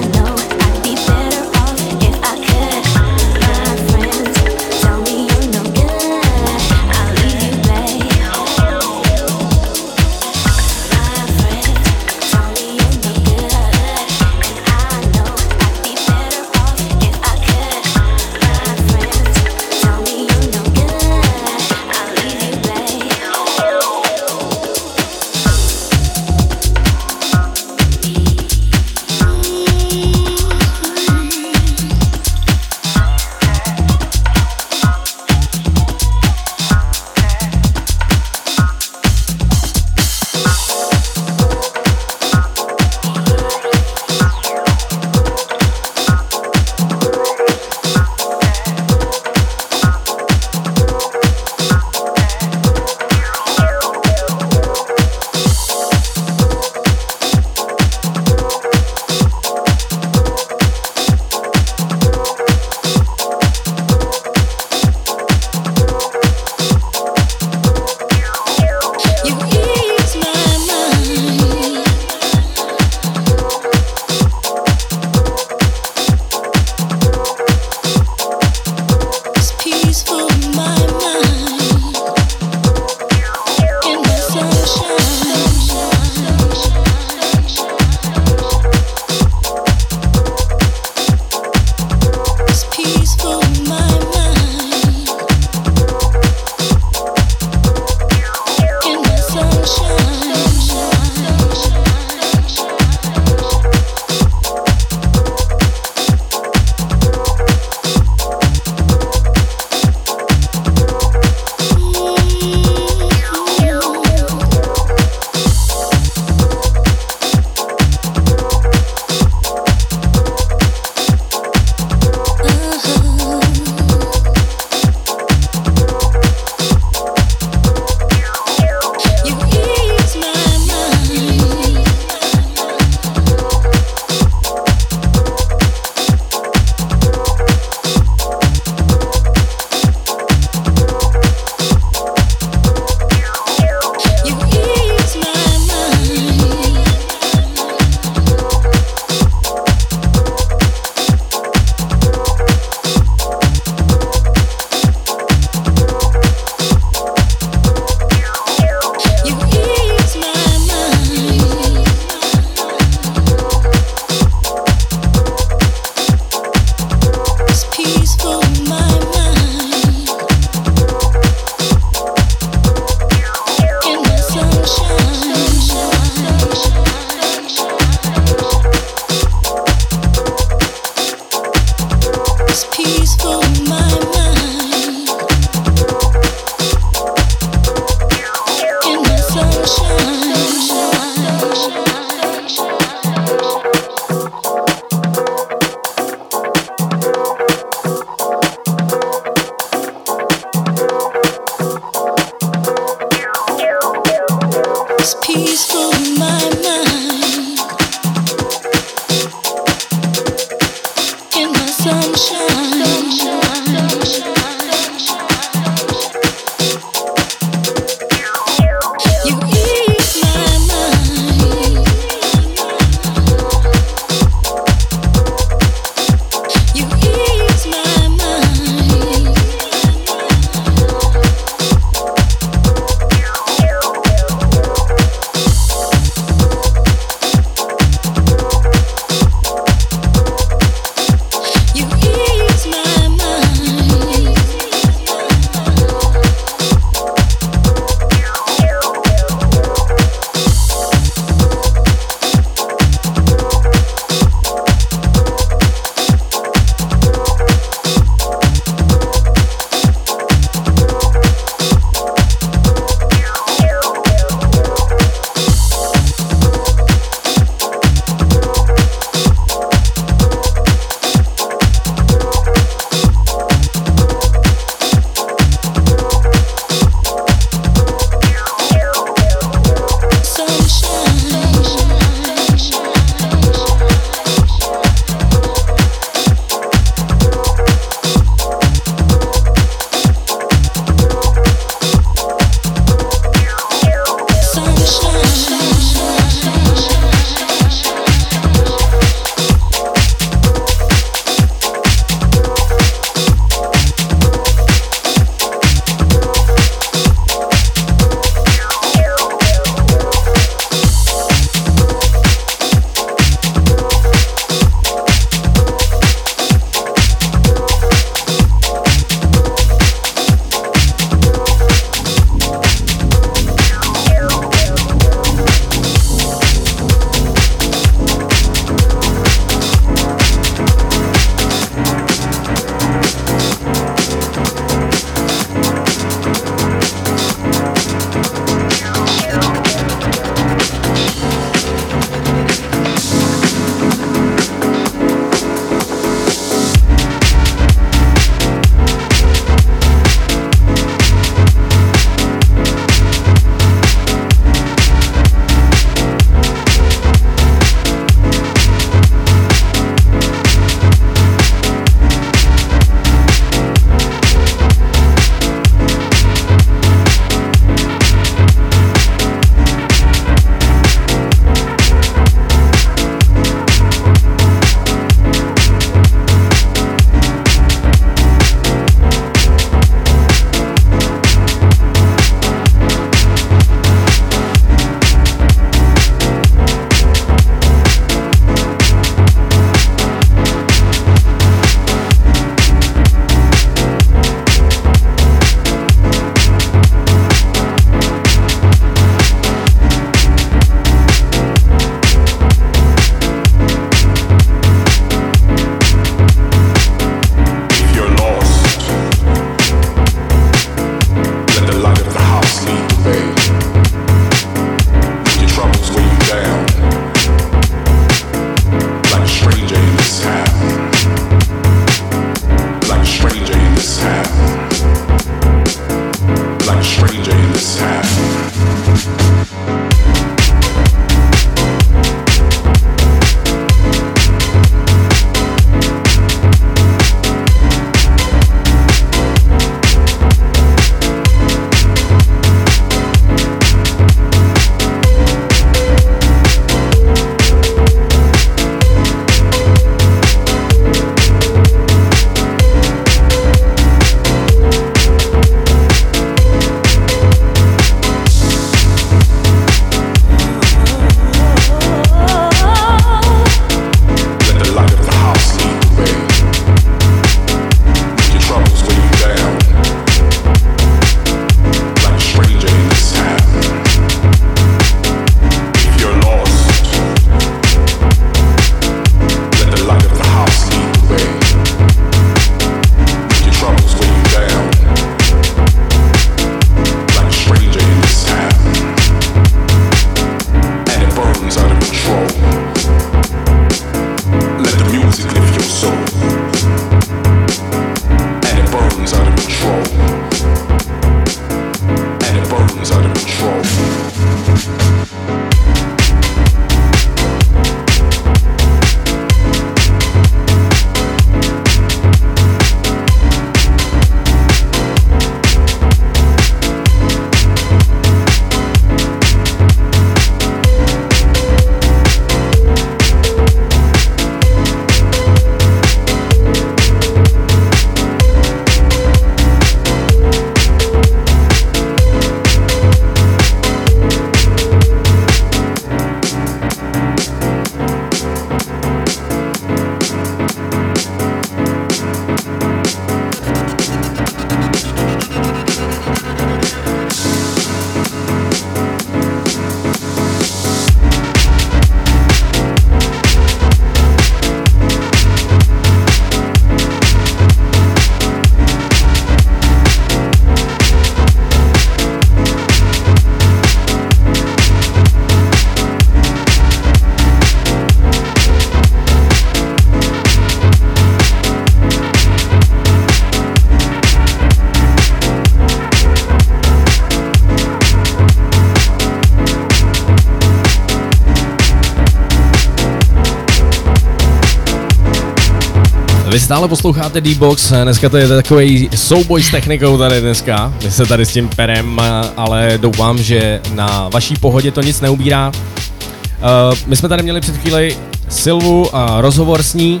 Stále 586.48 586.68
posloucháte 586.68 587.20
D-Box, 587.20 587.72
dneska 587.82 588.08
to 588.08 588.16
je 588.16 588.28
takový 588.28 588.88
souboj 588.94 589.42
s 589.42 589.50
technikou 589.50 589.98
tady 589.98 590.20
dneska. 590.20 590.72
My 590.84 590.90
se 590.90 591.06
tady 591.06 591.26
s 591.26 591.32
tím 591.32 591.48
perem, 591.48 592.00
ale 592.36 592.78
doufám, 592.80 593.18
že 593.18 593.60
na 593.74 594.08
vaší 594.08 594.34
pohodě 594.36 594.70
to 594.70 594.82
nic 594.82 595.00
neubírá. 595.00 595.52
Uh, 595.52 596.78
my 596.86 596.96
jsme 596.96 597.08
tady 597.08 597.22
měli 597.22 597.40
před 597.40 597.56
chvíli 597.56 597.96
Silvu 598.28 598.96
a 598.96 599.20
rozhovor 599.20 599.62
s 599.62 599.74
ní, 599.74 600.00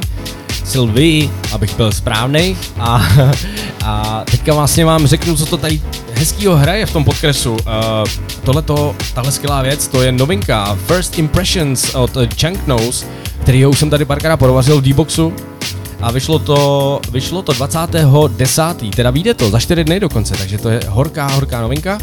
Sylvie, 0.64 1.28
abych 1.52 1.76
byl 1.76 1.92
správný. 1.92 2.56
A, 2.78 3.08
a 3.84 4.22
teďka 4.30 4.54
vlastně 4.54 4.84
vám 4.84 5.06
řeknu, 5.06 5.36
co 5.36 5.46
to 5.46 5.56
tady 5.56 5.80
hezkýho 6.14 6.56
hraje 6.56 6.86
v 6.86 6.92
tom 6.92 7.04
podkresu. 7.04 7.52
Uh, 7.52 7.58
tohleto, 8.44 8.96
tahle 9.14 9.32
skvělá 9.32 9.62
věc, 9.62 9.88
to 9.88 10.02
je 10.02 10.12
novinka 10.12 10.78
First 10.86 11.18
Impressions 11.18 11.94
od 11.94 12.10
Chunk 12.40 12.66
Nose, 12.66 13.06
který 13.42 13.66
už 13.66 13.78
jsem 13.78 13.90
tady 13.90 14.04
párkrát 14.04 14.36
provařil 14.36 14.80
v 14.80 14.84
D-Boxu. 14.84 15.32
A 16.00 16.10
vyšlo 16.10 16.38
to, 16.38 17.00
vyšlo 17.10 17.42
to 17.42 17.52
20.10. 17.52 18.90
Teda 18.90 19.10
vyjde 19.10 19.34
to 19.34 19.50
za 19.50 19.60
4 19.60 19.84
dny 19.84 20.00
dokonce, 20.00 20.36
takže 20.36 20.58
to 20.58 20.68
je 20.68 20.80
horká, 20.88 21.26
horká 21.26 21.60
novinka. 21.60 21.98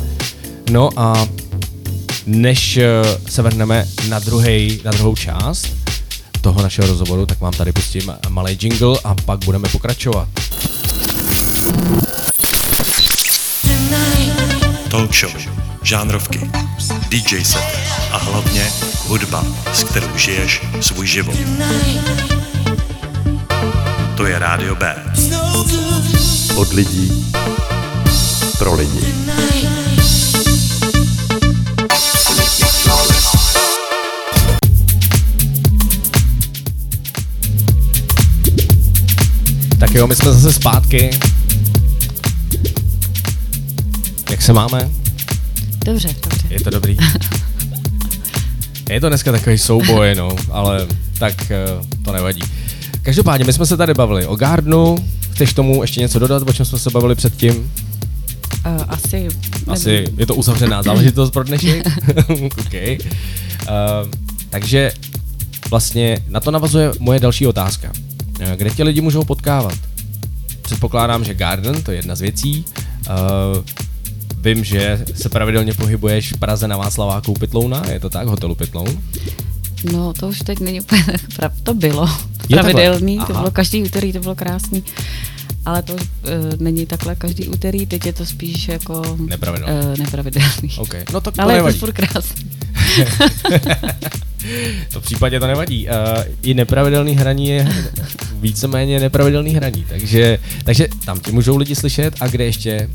No 0.71 0.89
a 0.95 1.27
než 2.25 2.77
eh, 2.77 2.85
se 3.29 3.41
vrhneme 3.41 3.85
na, 4.09 4.19
druhej, 4.19 4.79
na 4.85 4.91
druhou 4.91 5.15
část 5.15 5.67
toho 6.41 6.61
našeho 6.61 6.87
rozhovoru, 6.87 7.25
tak 7.25 7.41
vám 7.41 7.53
tady 7.53 7.71
pustím 7.71 8.13
malý 8.29 8.57
jingle 8.61 8.99
a 9.03 9.15
pak 9.15 9.45
budeme 9.45 9.69
pokračovat. 9.69 10.27
Talk 14.89 15.13
show, 15.13 15.31
žánrovky, 15.83 16.51
DJ 17.09 17.43
set 17.43 17.79
a 18.11 18.17
hlavně 18.17 18.67
hudba, 19.07 19.45
s 19.73 19.83
kterou 19.83 20.17
žiješ 20.17 20.61
svůj 20.81 21.07
život. 21.07 21.35
To 24.15 24.25
je 24.25 24.39
Rádio 24.39 24.75
B. 24.75 24.95
Od 26.55 26.73
lidí 26.73 27.25
pro 28.57 28.75
lidi. 28.75 28.99
Tak 39.79 39.93
jo, 39.93 40.07
my 40.07 40.15
jsme 40.15 40.31
zase 40.33 40.53
zpátky. 40.53 41.19
Jak 44.31 44.41
se 44.41 44.53
máme? 44.53 44.89
Dobře, 45.85 46.07
dobře. 46.23 46.47
Je 46.49 46.59
to 46.59 46.69
dobrý? 46.69 46.97
Je 48.89 49.01
to 49.01 49.09
dneska 49.09 49.31
takový 49.31 49.57
souboj, 49.57 50.15
no, 50.15 50.35
ale 50.51 50.87
tak 51.19 51.51
eh, 51.51 51.65
to 52.05 52.11
nevadí. 52.11 52.41
Každopádně, 53.05 53.45
my 53.45 53.53
jsme 53.53 53.65
se 53.65 53.77
tady 53.77 53.93
bavili 53.93 54.25
o 54.25 54.35
Gardnu. 54.35 54.97
Chceš 55.31 55.53
tomu 55.53 55.81
ještě 55.81 56.01
něco 56.01 56.19
dodat, 56.19 56.49
o 56.49 56.53
čem 56.53 56.65
jsme 56.65 56.79
se 56.79 56.89
bavili 56.89 57.15
předtím? 57.15 57.71
Uh, 58.65 58.83
asi... 58.87 59.27
Asi 59.67 59.89
nevím. 59.89 60.19
je 60.19 60.25
to 60.25 60.35
uzavřená 60.35 60.83
záležitost 60.83 61.31
pro 61.31 61.43
dnešek. 61.43 61.87
okay. 62.67 62.97
uh, 63.01 64.11
takže 64.49 64.91
vlastně 65.69 66.17
na 66.27 66.39
to 66.39 66.51
navazuje 66.51 66.91
moje 66.99 67.19
další 67.19 67.47
otázka. 67.47 67.91
Eh, 68.39 68.55
Kde 68.55 68.69
tě 68.69 68.83
lidi 68.83 69.01
můžou 69.01 69.23
potkávat? 69.23 69.77
Předpokládám, 70.61 71.23
že 71.23 71.33
Garden, 71.33 71.83
to 71.83 71.91
je 71.91 71.97
jedna 71.97 72.15
z 72.15 72.21
věcí. 72.21 72.65
Uh, 73.09 73.63
vím, 74.41 74.63
že 74.63 75.05
se 75.15 75.29
pravidelně 75.29 75.73
pohybuješ 75.73 76.33
v 76.33 76.37
Praze 76.37 76.67
na 76.67 76.77
Václaváku 76.77 77.31
u 77.31 77.35
Pytlouna, 77.35 77.83
je 77.91 77.99
to 77.99 78.09
tak, 78.09 78.27
hotelu 78.27 78.55
Pytloun? 78.55 79.01
No, 79.83 80.13
to 80.13 80.27
už 80.27 80.39
teď 80.39 80.59
není 80.59 80.81
úplně 80.81 81.03
prav... 81.35 81.51
To 81.63 81.73
bylo 81.73 82.07
Jo, 82.07 82.13
pravidelný, 82.49 83.17
takhle. 83.17 83.33
to 83.35 83.39
bylo 83.39 83.51
každý 83.51 83.83
úterý, 83.83 84.13
to 84.13 84.19
bylo 84.19 84.35
krásný. 84.35 84.83
Ale 85.65 85.83
to 85.83 85.93
uh, 85.93 85.99
není 86.59 86.85
takhle 86.85 87.15
každý 87.15 87.47
úterý, 87.47 87.85
teď 87.85 88.05
je 88.05 88.13
to 88.13 88.25
spíš 88.25 88.67
jako 88.67 89.17
Nepravidelný. 89.19 89.73
Uh, 89.87 89.97
nepravidelný. 89.97 90.69
OK, 90.77 90.95
no 91.13 91.21
tak 91.21 91.35
to 91.35 91.41
Ale 91.41 91.53
je 91.53 91.57
to 91.57 91.63
nevadí. 91.65 91.79
furt 91.79 91.91
krásný. 91.91 92.45
To 94.93 94.99
v 95.01 95.03
případě 95.03 95.39
to 95.39 95.47
nevadí. 95.47 95.87
Uh, 95.87 96.23
I 96.43 96.53
nepravidelný 96.53 97.15
hraní 97.15 97.47
je 97.47 97.67
víceméně 98.39 98.99
nepravidelný 98.99 99.51
hraní, 99.55 99.85
takže, 99.89 100.39
takže 100.63 100.87
tam 101.05 101.19
ti 101.19 101.31
můžou 101.31 101.57
lidi 101.57 101.75
slyšet 101.75 102.13
a 102.19 102.27
kde 102.27 102.45
ještě 102.45 102.89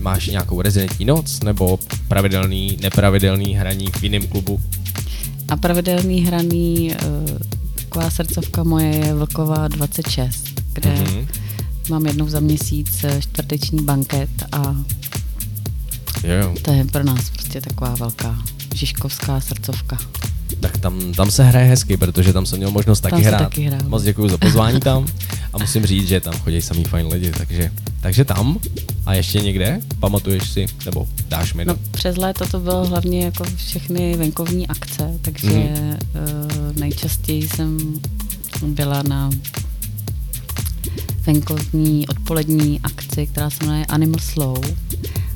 máš 0.00 0.26
nějakou 0.26 0.62
rezidentní 0.62 1.04
noc 1.04 1.40
nebo 1.42 1.78
pravidelný, 2.08 2.78
nepravidelný 2.80 3.54
hraní 3.54 3.86
v 3.98 4.02
jiném 4.02 4.26
klubu. 4.26 4.60
A 5.48 5.56
pravidelný 5.56 6.20
hraný, 6.26 6.90
uh, 7.06 7.38
taková 7.74 8.10
srdcovka 8.10 8.64
moje 8.64 8.86
je 8.96 9.14
Vlková 9.14 9.68
26, 9.68 10.60
kde 10.72 10.90
Mhm. 10.94 11.04
mm-hmm. 11.04 11.26
mám 11.90 12.06
jednou 12.06 12.28
za 12.28 12.40
měsíc 12.40 13.04
eh, 13.04 13.20
čtvrteční 13.22 13.82
banket 13.84 14.30
a 14.52 14.76
jo. 16.26 16.54
to 16.62 16.72
je 16.72 16.84
pro 16.84 17.04
nás 17.04 17.30
prostě 17.30 17.60
taková 17.60 17.94
velká 17.94 18.38
žižkovská 18.74 19.40
srdcovka. 19.40 19.98
Tak 20.60 20.78
tam, 20.78 21.12
tam 21.12 21.30
se 21.30 21.44
hraje 21.44 21.66
hezky, 21.66 21.96
protože 21.96 22.32
tam 22.32 22.46
jsem 22.46 22.58
měl 22.58 22.70
možnost 22.70 23.00
taky 23.00 23.10
Tam 23.10 23.22
se 23.22 23.28
hrát. 23.28 23.38
taky 23.38 23.62
hrál. 23.62 23.80
Moc 23.88 24.02
děkuji 24.02 24.28
za 24.28 24.38
pozvání 24.38 24.80
tam 24.80 25.06
a 25.52 25.58
musím 25.58 25.86
říct, 25.86 26.08
že 26.08 26.20
tam 26.20 26.34
chodí 26.34 26.62
samý 26.62 26.84
fajn 26.84 27.06
lidi, 27.06 27.30
takže, 27.30 27.70
takže 28.00 28.24
tam 28.24 28.58
a 29.06 29.14
ještě 29.14 29.40
někde, 29.40 29.80
pamatuješ 30.00 30.50
si, 30.50 30.66
nebo 30.84 31.08
dáš 31.28 31.54
mi 31.54 31.64
No 31.64 31.76
přes 31.90 32.16
léto 32.16 32.46
to 32.46 32.60
bylo 32.60 32.86
hlavně 32.86 33.24
jako 33.24 33.44
všechny 33.56 34.16
venkovní 34.16 34.66
akce, 34.68 35.18
takže 35.22 35.48
mm. 35.50 35.90
uh, 35.90 36.76
nejčastěji 36.80 37.48
jsem 37.48 37.94
byla 38.66 39.02
na 39.02 39.30
venkovní 41.26 42.08
odpolední 42.08 42.80
akci, 42.82 43.26
která 43.26 43.50
se 43.50 43.64
jmenuje 43.64 43.86
Animal 43.86 44.20
Slow 44.20 44.58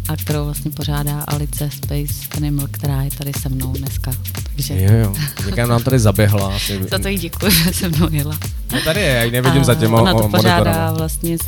a 0.09 0.17
kterou 0.17 0.45
vlastně 0.45 0.71
pořádá 0.71 1.21
Alice 1.21 1.71
Space 1.71 2.15
Animal, 2.37 2.67
která 2.71 3.03
je 3.03 3.11
tady 3.11 3.33
se 3.43 3.49
mnou 3.49 3.73
dneska. 3.73 4.11
Takže 4.55 4.83
Jo, 4.83 4.93
jo, 4.93 5.15
někam 5.47 5.69
nám 5.69 5.83
tady 5.83 5.99
zaběhla. 5.99 6.57
Asi, 6.57 6.81
za 6.91 6.99
to 6.99 7.09
jí 7.09 7.19
děkuji, 7.19 7.51
že 7.65 7.73
se 7.73 7.89
mnou 7.89 8.09
jela. 8.11 8.39
no 8.73 8.81
tady 8.85 9.01
je, 9.01 9.07
já 9.07 9.23
ji 9.23 9.31
nevidím 9.31 9.61
A 9.61 9.65
za 9.65 9.75
těma 9.75 10.01
Ona 10.01 10.13
to 10.13 10.19
o- 10.19 10.29
pořádá 10.29 10.59
monitorama. 10.59 10.93
vlastně 10.93 11.39
s, 11.39 11.43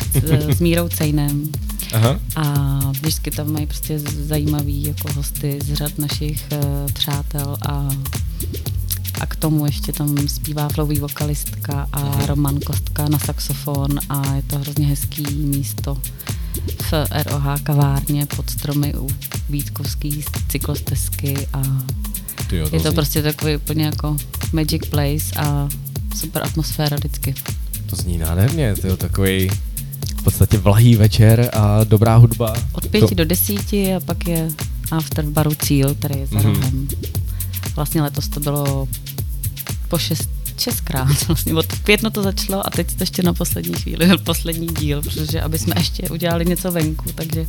s 0.57 0.61
Mírou 0.61 0.89
Cejnem. 0.89 1.43
Aha. 1.93 2.19
A 2.37 2.79
vždycky 2.91 3.31
tam 3.31 3.53
mají 3.53 3.67
prostě 3.67 3.99
zajímavý 3.99 4.85
jako 4.85 5.13
hosty 5.13 5.59
z 5.65 5.75
řad 5.75 5.99
našich 5.99 6.45
uh, 6.53 6.93
přátel 6.93 7.57
a, 7.69 7.89
a 9.21 9.27
k 9.27 9.37
tomu 9.37 9.67
ještě 9.67 9.93
tam 9.93 10.29
zpívá 10.29 10.69
flový 10.69 10.99
vokalistka 10.99 11.89
a 11.93 12.01
Mhm. 12.05 12.25
Roman 12.27 12.61
Kostka 12.61 13.09
na 13.09 13.19
saxofon 13.19 13.89
a 14.09 14.35
je 14.35 14.43
to 14.43 14.59
hrozně 14.59 14.87
hezký 14.87 15.23
místo 15.37 15.97
v 16.83 16.93
ROH 17.27 17.61
kavárně 17.63 18.27
pod 18.27 18.51
stromy 18.51 18.95
u 18.99 19.09
Vítkovský 19.49 20.25
cyklostezky 20.49 21.47
a 21.53 21.63
Ty 22.49 22.57
jo, 22.57 22.65
je 22.73 22.81
to 22.81 22.89
zní- 22.89 22.95
prostě 22.95 23.23
takový 23.23 23.57
úplně 23.57 23.85
jako 23.85 24.17
magic 24.53 24.83
place 24.91 25.25
a 25.37 25.69
super 26.17 26.43
atmosféra 26.45 26.97
vždycky. 26.97 27.35
To 27.87 27.97
zní 27.97 28.19
nádherně, 28.19 28.75
to 28.81 28.87
je 28.87 28.97
takový 28.97 29.51
v 30.19 30.23
podstatě 30.23 30.59
vlahý 30.59 30.97
večer 30.97 31.51
a 31.53 31.85
dobrá 31.85 32.17
hudba. 32.17 32.55
Od 32.73 32.87
pěti 32.89 33.07
to, 33.09 33.15
do 33.15 33.25
desíti 33.25 33.95
a 33.95 34.01
pak 34.01 34.27
je 34.29 34.49
after 34.91 35.25
v 35.25 35.31
baru 35.31 35.55
Cíl, 35.55 35.95
který 35.95 36.21
je 36.21 36.27
za 36.27 36.39
Mhm. 36.39 36.55
rohem. 36.55 36.89
Vlastně 37.77 38.03
letos 38.03 38.29
to 38.29 38.41
bylo 38.41 38.89
po 39.89 39.99
šest, 39.99 40.31
šestkrát. 40.61 41.09
Vlastně 41.29 41.55
od 41.55 41.67
května 41.67 42.11
to 42.11 42.23
začalo 42.23 42.67
a 42.67 42.71
teď 42.71 42.97
to 42.97 43.03
ještě 43.03 43.23
na 43.23 43.33
poslední 43.33 43.75
chvíli 43.75 44.07
byl 44.07 44.19
poslední 44.25 44.67
díl, 44.67 45.03
protože 45.03 45.41
aby 45.41 45.59
jsme 45.59 45.75
ještě 45.77 46.09
udělali 46.09 46.47
něco 46.47 46.71
venku, 46.73 47.05
takže 47.15 47.47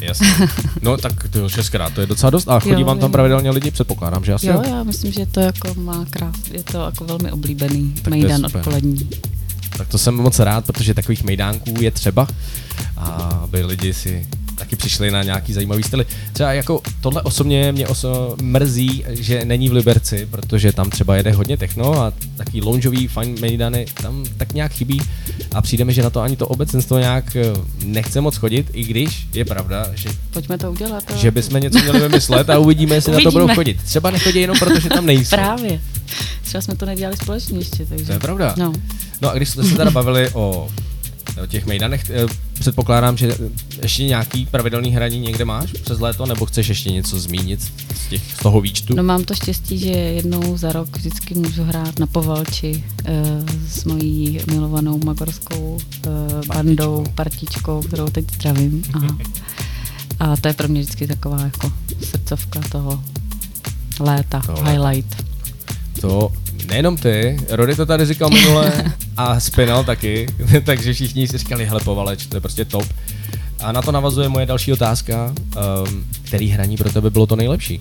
Jasně. 0.00 0.28
No 0.82 0.96
tak 0.96 1.28
to 1.28 1.38
jo, 1.38 1.48
šestkrát, 1.48 1.92
to 1.92 2.00
je 2.00 2.06
docela 2.06 2.30
dost. 2.30 2.48
A 2.48 2.60
chodí 2.60 2.80
Jo, 2.80 2.86
vám 2.86 2.98
tam 2.98 3.12
pravidelně 3.12 3.50
lidi, 3.50 3.70
předpokládám, 3.70 4.24
že 4.24 4.32
asi 4.32 4.46
jo, 4.46 4.62
já 4.68 4.82
myslím, 4.82 5.12
že 5.12 5.26
to 5.26 5.40
jako 5.40 5.74
má 5.74 6.06
krás, 6.10 6.34
je 6.52 6.62
to 6.62 6.84
jako 6.84 7.04
velmi 7.04 7.32
oblíbený 7.32 7.94
je 7.96 8.10
mejdan 8.10 8.46
odpolední. 8.46 9.10
Tak 9.76 9.88
to 9.88 9.98
jsem 9.98 10.14
moc 10.14 10.38
rád, 10.38 10.64
protože 10.64 10.94
takových 10.94 11.24
mejdánků 11.24 11.74
je 11.80 11.90
třeba, 11.90 12.28
a 12.96 13.06
aby 13.44 13.64
lidi 13.64 13.94
si 13.94 14.26
taky 14.58 14.76
přišli 14.76 15.10
na 15.10 15.22
nějaký 15.22 15.52
zajímavý 15.52 15.82
styly. 15.82 16.06
Třeba 16.32 16.52
jako 16.52 16.82
tohle 17.00 17.22
osobně 17.22 17.72
mě 17.72 17.86
oso- 17.86 18.36
mrzí, 18.42 19.04
že 19.08 19.44
není 19.44 19.68
v 19.68 19.72
Liberci, 19.72 20.28
protože 20.30 20.72
tam 20.72 20.90
třeba 20.90 21.16
jede 21.16 21.32
hodně 21.32 21.56
techno 21.56 22.00
a 22.02 22.12
taky 22.36 22.60
loungeový 22.62 23.08
fajn 23.08 23.36
mejdany 23.40 23.86
tam 24.02 24.24
tak 24.36 24.52
nějak 24.52 24.72
chybí 24.72 25.00
a 25.52 25.62
přijde 25.62 25.84
mi, 25.84 25.92
že 25.94 26.02
na 26.02 26.10
to 26.10 26.20
ani 26.20 26.36
to 26.36 26.46
obecenstvo 26.48 26.98
nějak 26.98 27.36
eh, 27.36 27.42
nechce 27.84 28.20
moc 28.20 28.36
chodit, 28.36 28.70
i 28.72 28.84
když 28.84 29.26
je 29.34 29.44
pravda, 29.44 29.86
že 29.94 30.08
Pojďme 30.32 30.58
to 30.58 30.72
udělat. 30.72 31.04
že 31.16 31.30
bychom 31.30 31.60
něco 31.60 31.78
měli 31.78 32.00
vymyslet 32.00 32.50
a 32.50 32.58
uvidíme, 32.58 32.94
jestli 32.94 33.12
na 33.12 33.18
to 33.20 33.30
budou 33.30 33.44
Uvidíme. 33.44 33.54
chodit. 33.54 33.82
Třeba 33.82 34.10
nechodí 34.10 34.40
jenom 34.40 34.58
proto, 34.58 34.80
že 34.80 34.88
tam 34.88 35.06
nejsou. 35.06 35.36
Právě. 35.36 35.80
Třeba 36.42 36.60
jsme 36.62 36.76
to 36.76 36.86
nedělali 36.86 37.16
společně 37.16 37.58
ještě, 37.58 37.86
takže. 37.86 38.04
To 38.04 38.12
je 38.12 38.18
pravda. 38.18 38.54
No. 38.58 38.72
No 39.22 39.30
a 39.30 39.34
když 39.34 39.48
jsme 39.48 39.64
se 39.64 39.74
teda 39.76 39.90
bavili 39.90 40.30
o 40.32 40.68
o 41.42 41.46
těch 41.46 41.66
mejdanech. 41.66 42.10
Eh, 42.10 42.26
Předpokládám, 42.54 43.16
že 43.16 43.34
ještě 43.82 44.04
nějaký 44.04 44.46
pravidelný 44.46 44.90
hraní 44.90 45.18
někde 45.18 45.44
máš 45.44 45.72
přes 45.72 46.00
léto, 46.00 46.26
nebo 46.26 46.46
chceš 46.46 46.68
ještě 46.68 46.90
něco 46.90 47.20
zmínit 47.20 47.60
z, 47.94 48.08
těch, 48.08 48.22
z 48.34 48.36
toho 48.42 48.60
výčtu? 48.60 48.94
No 48.96 49.02
mám 49.02 49.24
to 49.24 49.34
štěstí, 49.34 49.78
že 49.78 49.88
jednou 49.90 50.56
za 50.56 50.72
rok 50.72 50.96
vždycky 50.96 51.34
můžu 51.34 51.62
hrát 51.64 51.98
na 51.98 52.06
Povalči 52.06 52.84
uh, 53.08 53.48
s 53.68 53.84
mojí 53.84 54.40
milovanou 54.50 55.00
magorskou 55.04 55.78
uh, 56.06 56.12
bandou, 56.46 57.04
partičkou, 57.14 57.82
kterou 57.82 58.08
teď 58.08 58.24
zdravím. 58.34 58.82
A, 58.94 59.16
a 60.32 60.36
to 60.36 60.48
je 60.48 60.54
pro 60.54 60.68
mě 60.68 60.80
vždycky 60.80 61.06
taková 61.06 61.40
jako 61.40 61.72
srdcovka 62.02 62.60
toho 62.70 63.04
léta, 64.00 64.40
Toho 64.40 64.58
léta. 64.62 64.70
highlight. 64.70 65.24
To 66.00 66.32
nejenom 66.68 66.96
ty, 66.96 67.36
Rody 67.48 67.74
to 67.74 67.86
tady 67.86 68.06
říkal 68.06 68.30
minule 68.30 68.72
a 69.16 69.40
Spinal 69.40 69.84
taky, 69.84 70.26
takže 70.64 70.92
všichni 70.92 71.28
si 71.28 71.38
říkali, 71.38 71.66
hele 71.66 71.80
povaleč, 71.84 72.26
to 72.26 72.36
je 72.36 72.40
prostě 72.40 72.64
top. 72.64 72.86
A 73.60 73.72
na 73.72 73.82
to 73.82 73.92
navazuje 73.92 74.28
moje 74.28 74.46
další 74.46 74.72
otázka, 74.72 75.34
um, 75.86 76.04
který 76.22 76.48
hraní 76.48 76.76
pro 76.76 76.92
tebe 76.92 77.10
bylo 77.10 77.26
to 77.26 77.36
nejlepší? 77.36 77.80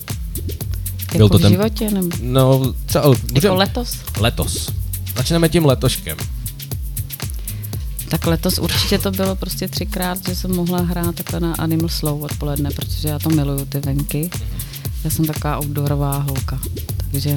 Jako 1.13 1.37
v 1.37 1.47
životě? 1.47 1.91
Nebo... 1.91 2.09
No, 2.21 2.73
třeba... 2.85 3.05
Jako 3.33 3.55
letos? 3.55 3.97
Letos. 4.19 4.69
Začneme 5.15 5.49
tím 5.49 5.65
letoškem. 5.65 6.17
Tak 8.09 8.25
letos 8.27 8.59
určitě 8.59 8.97
to 8.97 9.11
bylo 9.11 9.35
prostě 9.35 9.67
třikrát, 9.67 10.17
že 10.27 10.35
jsem 10.35 10.55
mohla 10.55 10.81
hrát 10.81 11.15
takhle 11.15 11.39
na 11.39 11.53
Animal 11.53 11.89
Slow 11.89 12.23
odpoledne, 12.23 12.69
protože 12.71 13.07
já 13.07 13.19
to 13.19 13.29
miluju, 13.29 13.65
ty 13.65 13.79
venky. 13.79 14.29
Já 15.03 15.09
jsem 15.09 15.25
taková 15.25 15.57
outdoorová 15.57 16.17
holka, 16.17 16.59
takže... 17.11 17.35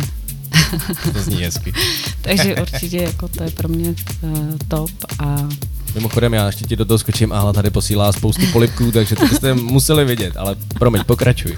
To 1.12 1.22
zní 1.22 1.42
hezky. 1.42 1.72
takže 2.22 2.56
určitě 2.56 2.96
jako 2.96 3.28
to 3.28 3.42
je 3.42 3.50
pro 3.50 3.68
mě 3.68 3.94
uh, 4.22 4.56
top 4.68 4.90
a 5.18 5.48
Mimochodem, 5.94 6.34
já 6.34 6.46
ještě 6.46 6.64
ti 6.64 6.76
do 6.76 6.84
toho 6.84 6.98
skočím, 6.98 7.32
Ahla 7.32 7.52
tady 7.52 7.70
posílá 7.70 8.12
spoustu 8.12 8.42
polipků, 8.52 8.92
takže 8.92 9.16
to 9.16 9.26
byste 9.26 9.54
museli 9.54 10.04
vidět, 10.04 10.36
ale 10.36 10.56
promiň, 10.78 11.04
pokračuj. 11.04 11.56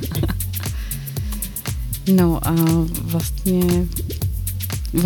No 2.12 2.48
a 2.48 2.54
vlastně 3.02 3.62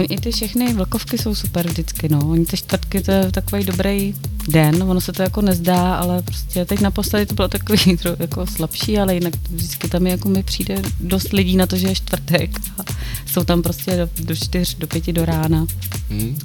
i 0.03 0.21
ty 0.21 0.33
všechny 0.33 0.75
vlkovky 0.75 1.19
jsou 1.19 1.35
super 1.35 1.67
vždycky, 1.67 2.09
no. 2.09 2.29
Oni 2.29 2.47
ty 2.47 2.57
čtvrtky, 2.57 3.01
to 3.01 3.11
je 3.11 3.33
takový 3.33 3.65
dobrý 3.65 4.15
den, 4.49 4.83
ono 4.83 5.01
se 5.01 5.13
to 5.13 5.23
jako 5.23 5.43
nezdá, 5.43 5.95
ale 5.95 6.23
prostě 6.23 6.65
teď 6.65 6.81
naposledy 6.81 7.27
to 7.27 7.35
bylo 7.35 7.49
takový 7.49 7.99
jako 8.19 8.47
slabší, 8.47 8.99
ale 8.99 9.15
jinak 9.15 9.35
vždycky 9.51 9.89
tam 9.89 10.07
jako 10.07 10.29
mi 10.29 10.43
přijde 10.43 10.83
dost 11.01 11.33
lidí 11.33 11.57
na 11.57 11.67
to, 11.67 11.77
že 11.77 11.89
je 11.89 11.95
čtvrtek 11.95 12.51
a 12.79 12.93
jsou 13.27 13.45
tam 13.45 13.63
prostě 13.63 13.97
do, 13.97 14.25
do 14.25 14.37
čtyř, 14.37 14.75
do 14.75 14.87
pěti 14.87 15.13
do 15.13 15.25
rána. 15.25 15.67
Hmm. 16.11 16.39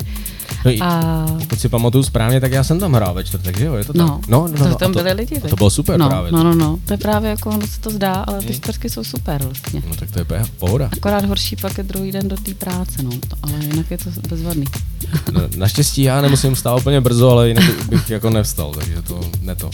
No 0.65 0.71
A 0.81 1.25
pokud 1.39 1.59
si 1.59 1.69
pamatuju 1.69 2.03
správně, 2.03 2.41
tak 2.41 2.51
já 2.51 2.63
jsem 2.63 2.79
tam 2.79 2.93
hrál 2.93 3.13
ve 3.13 3.23
čtvrtek, 3.23 3.57
že 3.57 3.65
jo? 3.65 3.75
Je 3.75 3.83
to 3.85 3.93
tak? 3.93 4.07
no, 4.07 4.21
no, 4.27 4.47
no, 4.47 4.57
to, 4.57 4.67
no, 4.69 4.75
tam 4.75 4.93
to, 4.93 4.99
byly 4.99 5.13
lidi. 5.13 5.35
to 5.39 5.47
viď? 5.47 5.55
bylo 5.57 5.69
super 5.69 5.99
no, 5.99 6.09
právě. 6.09 6.31
No, 6.31 6.43
no, 6.43 6.55
no, 6.55 6.79
to 6.85 6.93
je 6.93 6.97
právě 6.97 7.29
jako, 7.29 7.49
ono 7.49 7.67
se 7.67 7.79
to 7.79 7.89
zdá, 7.89 8.13
ale 8.13 8.39
ty 8.39 8.45
Hmm. 8.45 8.53
čtvrtky 8.55 8.89
jsou 8.89 9.03
super 9.03 9.43
vlastně. 9.43 9.81
No 9.89 9.95
tak 9.95 10.11
to 10.11 10.19
je 10.19 10.25
pohoda. 10.59 10.89
Akorát 10.93 11.25
horší 11.25 11.55
pak 11.55 11.77
je 11.77 11.83
druhý 11.83 12.11
den 12.11 12.27
do 12.27 12.35
té 12.37 12.53
práce, 12.53 13.03
no, 13.03 13.09
to, 13.11 13.35
ale 13.43 13.53
jinak 13.61 13.91
je 13.91 13.97
to 13.97 14.09
bezvadný. 14.29 14.65
No, 15.31 15.41
naštěstí 15.57 16.03
já 16.03 16.21
nemusím 16.21 16.55
stát 16.55 16.75
úplně 16.75 17.01
brzo, 17.01 17.29
ale 17.31 17.47
jinak 17.47 17.85
bych 17.89 18.09
jako 18.09 18.29
nevstal, 18.29 18.73
takže 18.73 19.01
to 19.01 19.21
ne 19.41 19.55
to. 19.55 19.69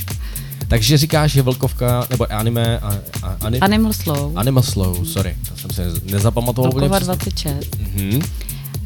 Takže 0.68 0.98
říkáš, 0.98 1.32
že 1.32 1.42
Vlkovka, 1.42 2.08
nebo 2.10 2.34
anime, 2.34 2.80
a, 2.80 2.94
a, 3.24 3.36
anim, 3.42 3.64
Animal 3.64 3.94
Slow, 3.94 4.32
Animal 4.38 4.64
Slow, 4.64 5.06
sorry, 5.06 5.36
to 5.50 5.58
jsem 5.58 5.72
se 5.72 5.92
nezapamatoval 6.12 6.72
Vlkova 6.72 6.96
přesně. 7.00 7.06
26. 7.06 7.80
Mhm. 7.80 8.22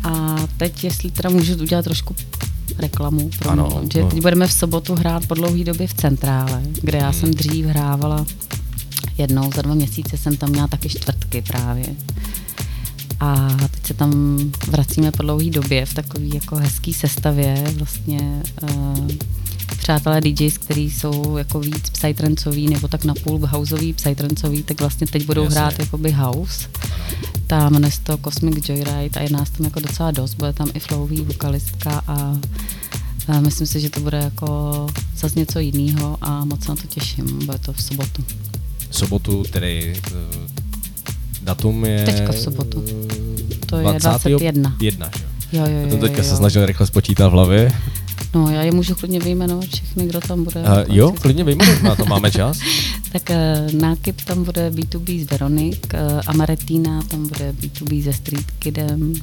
A 0.04 0.36
teď, 0.58 0.84
jestli 0.84 1.12
teda 1.12 1.30
můžu 1.30 1.54
udělat 1.56 1.86
trošku 1.86 2.16
reklamu, 2.78 3.30
pro 3.40 3.50
Ano, 3.50 3.82
že 3.94 4.04
no. 4.04 4.10
teď 4.10 4.22
budeme 4.22 4.48
v 4.48 4.54
sobotu 4.54 4.96
hrát 4.96 5.26
po 5.26 5.34
dlouhý 5.34 5.64
době 5.64 5.88
v 5.88 5.94
Centrále, 5.94 6.62
kde 6.82 6.98
já 6.98 7.10
Hmm. 7.10 7.20
jsem 7.20 7.34
dřív 7.34 7.66
hrávala 7.66 8.26
jednou 9.18 9.52
za 9.56 9.62
dva 9.62 9.74
měsíce, 9.74 10.18
jsem 10.18 10.38
tam 10.38 10.50
měla 10.50 10.68
taky 10.68 10.90
čtvrtky 10.90 11.42
právě. 11.42 11.86
A 13.20 13.50
teď 13.72 13.86
se 13.88 13.94
tam 13.94 14.38
vracíme 14.68 15.12
po 15.12 15.24
dlouhý 15.24 15.50
době 15.50 15.86
v 15.86 15.94
takový 15.94 16.32
jako 16.34 16.56
hezký 16.56 16.94
sestavě, 16.94 17.64
vlastně 17.78 18.42
uh, 18.64 19.08
přátelé 19.78 20.22
DJs, 20.22 20.58
který 20.58 20.92
jsou 20.92 21.38
jako 21.38 21.60
víc 21.60 21.90
psytrancový 21.90 22.68
nebo 22.70 22.88
tak 22.88 23.06
napůl 23.06 23.40
houseový, 23.48 23.94
psytrancový, 23.94 24.64
tak 24.64 24.80
vlastně 24.80 25.08
teď 25.08 25.26
budou 25.26 25.44
Jasně. 25.44 25.60
hrát 25.60 25.80
jakoby 25.80 26.12
house. 26.12 26.68
Tam 27.48 27.74
jmenuje 27.74 27.92
se 27.92 28.02
to 28.02 28.18
Cosmic 28.18 28.70
Joyride 28.70 29.20
a 29.20 29.22
je 29.22 29.30
nás 29.30 29.50
tam 29.50 29.66
jako 29.66 29.80
docela 29.80 30.12
dost, 30.12 30.34
bude 30.34 30.54
tam 30.54 30.70
i 30.74 30.80
Flowý 30.80 31.22
vokalistka 31.22 32.02
a 32.08 32.38
myslím 33.40 33.68
si, 33.68 33.80
že 33.80 33.90
to 33.90 34.00
bude 34.00 34.18
jako 34.18 34.88
zase 35.18 35.40
něco 35.40 35.60
jiného 35.60 36.18
a 36.22 36.46
moc 36.46 36.64
se 36.64 36.70
na 36.72 36.76
to 36.76 36.88
těším, 36.88 37.46
bude 37.46 37.58
to 37.58 37.74
v 37.74 37.82
sobotu. 37.84 38.24
sobotu, 38.92 39.44
tedy 39.52 39.94
uh, 40.12 40.18
datum 41.42 41.86
je... 41.86 42.04
Teďka 42.06 42.32
v 42.32 42.40
sobotu. 42.40 42.84
eh, 42.88 43.56
To 43.66 43.78
je 43.78 43.84
21. 43.84 44.20
21. 44.40 44.76
Jedna, 44.82 45.12
že 45.18 45.24
jo? 45.24 45.30
Jo, 45.52 45.66
jo, 45.66 45.78
Já 45.78 45.82
jo, 45.82 45.90
to 45.90 45.98
teďka 45.98 46.18
jo, 46.18 46.24
se 46.24 46.30
jo. 46.30 46.38
snažil 46.38 46.66
rychle 46.66 46.88
spočítat 46.88 47.28
v 47.28 47.32
hlavě. 47.32 47.72
No, 48.36 48.50
já 48.52 48.62
je 48.62 48.72
můžu 48.72 48.96
klidně 48.96 49.20
vyjmenovat 49.20 49.66
všechny, 49.66 50.08
kdo 50.08 50.22
tam 50.22 50.44
bude. 50.44 50.62
Uh, 50.62 50.96
jo, 50.96 51.12
klidně 51.12 51.44
vyjmenuj, 51.44 51.76
na 51.84 51.96
to 51.96 52.06
máme 52.06 52.32
čas. 52.32 52.60
Tak 53.12 53.30
uh, 53.30 53.80
nákyp 53.82 54.22
tam 54.22 54.44
bude 54.44 54.70
B2B 54.70 55.24
s 55.26 55.30
Veronik, 55.32 55.94
uh, 55.94 56.22
Amaretina 56.28 57.02
tam 57.02 57.28
bude 57.28 57.52
B2B 57.62 58.04
se 58.04 58.14
Street 58.14 58.52
Kidem, 58.52 59.14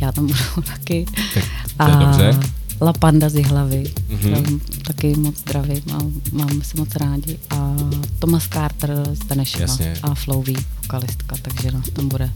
já 0.00 0.12
tam 0.12 0.26
budu 0.54 0.62
taky. 0.66 1.06
Tak 1.34 1.44
to 1.76 1.98
je 2.00 2.06
dobře. 2.06 2.40
La 2.82 2.92
Panda 2.92 3.28
z 3.28 3.42
hlavy, 3.42 3.84
Mhm. 4.10 4.34
mm-hmm. 4.34 4.60
taky 4.86 5.14
moc 5.14 5.38
zdravím 5.38 5.82
a 5.94 5.98
máme 6.32 6.64
se 6.64 6.76
moc 6.78 6.96
rádi. 6.96 7.38
A 7.50 7.76
Thomas 8.18 8.48
Carter 8.48 9.02
z 9.14 9.24
Benešova 9.26 9.76
a 10.02 10.14
Flowey, 10.14 10.56
vokalistka, 10.82 11.36
takže 11.42 11.70
nás 11.70 11.84
tam 11.92 12.08
bude 12.08 12.30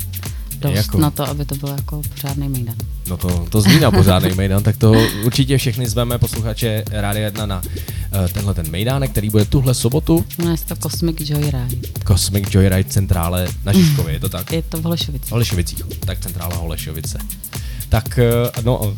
dost 0.61 0.75
Jako- 0.75 0.99
na 0.99 1.11
to, 1.11 1.29
aby 1.29 1.45
to 1.45 1.55
byl 1.55 1.69
jako 1.69 2.03
pořádný 2.15 2.49
mejdan. 2.49 2.75
No 3.09 3.17
to, 3.17 3.47
to 3.49 3.61
zní 3.61 3.81
na 3.81 3.91
pořádný 3.91 4.35
mejdan, 4.35 4.63
tak 4.63 4.77
to 4.77 4.93
určitě 5.25 5.59
všechny 5.59 5.89
zveme 5.89 6.19
posluchače 6.19 6.85
Rádia 6.91 7.25
1 7.25 7.47
na 7.47 7.63
uh, 7.63 8.29
tenhle 8.33 8.55
ten 8.55 8.71
mejdánek, 8.71 9.11
který 9.11 9.31
bude 9.31 9.45
tuhle 9.45 9.75
sobotu. 9.75 10.25
Jmenuje 10.39 10.57
se 10.57 10.67
to 10.67 10.77
Cosmic 10.77 11.17
Joyride. 11.21 11.69
Cosmic 12.07 12.55
Joyride 12.55 12.85
centrále 12.85 13.49
na 13.65 13.73
Žižkově, 13.73 14.15
je 14.15 14.21
to 14.21 14.29
tak? 14.29 14.53
Je 14.53 14.63
to 14.63 14.79
v 14.79 14.83
Holešovicích. 14.85 15.29
V 15.29 15.33
Holešovicích, 15.33 15.79
tak 16.01 16.21
centrála 16.21 16.57
Holešovice. 16.57 17.19
Tak, 17.89 18.19
eh, 18.19 18.63
no, 18.65 18.97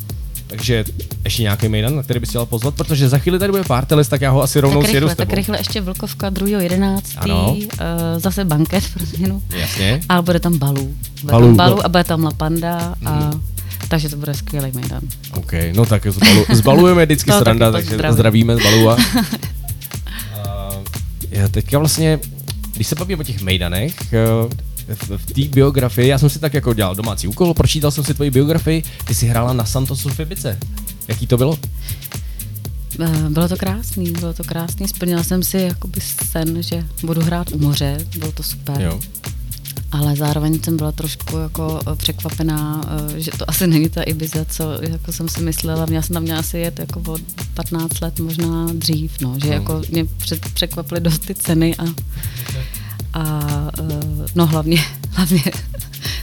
takže 0.52 0.84
ještě 1.24 1.42
nějaký 1.42 1.68
mejdan, 1.68 1.96
na 1.96 2.02
který 2.02 2.20
bys 2.20 2.28
chtěla 2.28 2.46
pozvat, 2.46 2.74
protože 2.74 3.08
za 3.08 3.18
chvíli 3.18 3.38
tady 3.38 3.50
bude 3.52 3.64
partelis, 3.64 4.08
tak 4.08 4.20
já 4.20 4.30
ho 4.30 4.42
asi 4.42 4.60
rovnou 4.60 4.80
Tak 4.82 4.90
sjedu 4.90 5.06
rychle, 5.06 5.14
s 5.14 5.16
tebou. 5.16 5.28
tak 5.30 5.36
rychle 5.36 5.58
ještě 5.58 5.80
Vlkovka 5.80 6.30
2.11. 6.30 7.00
Ano. 7.16 7.52
Uh, 7.52 7.60
zase 8.18 8.44
banket 8.44 8.84
pro 8.94 9.06
změnu. 9.06 9.42
Jasně. 9.56 10.00
A 10.08 10.22
bude 10.22 10.40
tam 10.40 10.58
balů. 10.58 10.94
Bude 11.20 11.32
Balů, 11.32 11.46
tam 11.46 11.56
balů 11.56 11.76
no. 11.76 11.84
a 11.84 11.88
bude 11.88 12.04
tam 12.04 12.24
La 12.24 12.30
Panda. 12.30 12.94
A, 13.04 13.18
Mhm. 13.20 13.42
takže 13.88 14.08
to 14.08 14.16
bude 14.16 14.34
skvělý 14.34 14.72
mejdan. 14.74 15.00
OK, 15.34 15.52
no 15.74 15.86
tak 15.86 16.06
zbalu, 16.06 16.44
zbalujeme 16.52 17.04
vždycky 17.06 17.30
To 17.30 17.38
sranda, 17.38 17.72
takže 17.72 17.90
pozdravím. 17.90 18.14
zdravíme 18.14 18.56
z 18.56 18.62
Balua. 18.62 18.96
A 20.48 20.70
já 21.30 21.48
teďka 21.48 21.78
vlastně, 21.78 22.18
když 22.74 22.86
se 22.86 22.94
bavím 22.94 23.20
o 23.20 23.22
těch 23.22 23.42
mejdanech, 23.42 23.94
eh, 24.12 24.18
v, 24.88 25.10
v 25.16 25.26
té 25.26 25.42
biografii, 25.54 26.08
já 26.08 26.18
jsem 26.18 26.30
si 26.30 26.38
tak 26.38 26.54
jako 26.54 26.74
dělal 26.74 26.94
domácí 26.94 27.28
úkol, 27.28 27.54
pročítal 27.54 27.90
jsem 27.90 28.04
si 28.04 28.14
tvoji 28.14 28.30
biografii, 28.30 28.82
ty 29.04 29.14
jsi 29.14 29.26
hrála 29.26 29.52
na 29.52 29.64
Santosu 29.64 30.08
v 30.08 30.20
Ibice. 30.20 30.58
Jaký 31.08 31.26
to 31.26 31.36
bylo? 31.36 31.58
Eh, 33.00 33.30
Bylo 33.30 33.48
to 33.48 33.56
krásný, 33.56 34.10
bylo 34.12 34.32
to 34.32 34.44
krásný. 34.44 34.88
Splnila 34.88 35.22
jsem 35.24 35.42
si 35.42 35.56
jakoby 35.58 36.00
sen, 36.30 36.62
že 36.62 36.84
budu 37.02 37.20
hrát 37.22 37.52
u 37.52 37.58
moře, 37.58 37.98
bylo 38.18 38.32
to 38.32 38.42
super. 38.42 38.80
Jo. 38.80 39.00
Ale 39.92 40.16
zároveň 40.16 40.60
jsem 40.62 40.76
byla 40.76 40.92
trošku 40.92 41.36
jako 41.38 41.80
eh, 41.92 41.96
překvapená, 41.96 42.80
eh, 43.16 43.20
že 43.20 43.30
to 43.38 43.50
asi 43.50 43.66
není 43.66 43.88
ta 43.88 44.02
Ibiza, 44.02 44.44
co 44.44 44.64
jako 44.82 45.12
jsem 45.12 45.28
si 45.28 45.40
myslela. 45.42 45.86
Já 45.90 46.02
jsem 46.02 46.14
tam 46.14 46.22
měla 46.22 46.38
asi 46.38 46.58
jet 46.58 46.78
jako 46.78 47.00
od 47.12 47.20
15 47.54 48.00
let, 48.00 48.20
možná 48.20 48.66
dřív, 48.72 49.12
no, 49.20 49.34
že 49.42 49.46
No. 49.48 49.52
jako 49.54 49.82
mě 49.90 50.04
před, 50.04 50.48
překvapily 50.54 51.00
dost 51.00 51.18
ty 51.26 51.34
ceny 51.34 51.76
a, 51.76 51.82
a 53.14 53.40
eh, 53.78 53.82
no 54.34 54.46
hlavně, 54.46 54.78
hlavně, 55.10 55.42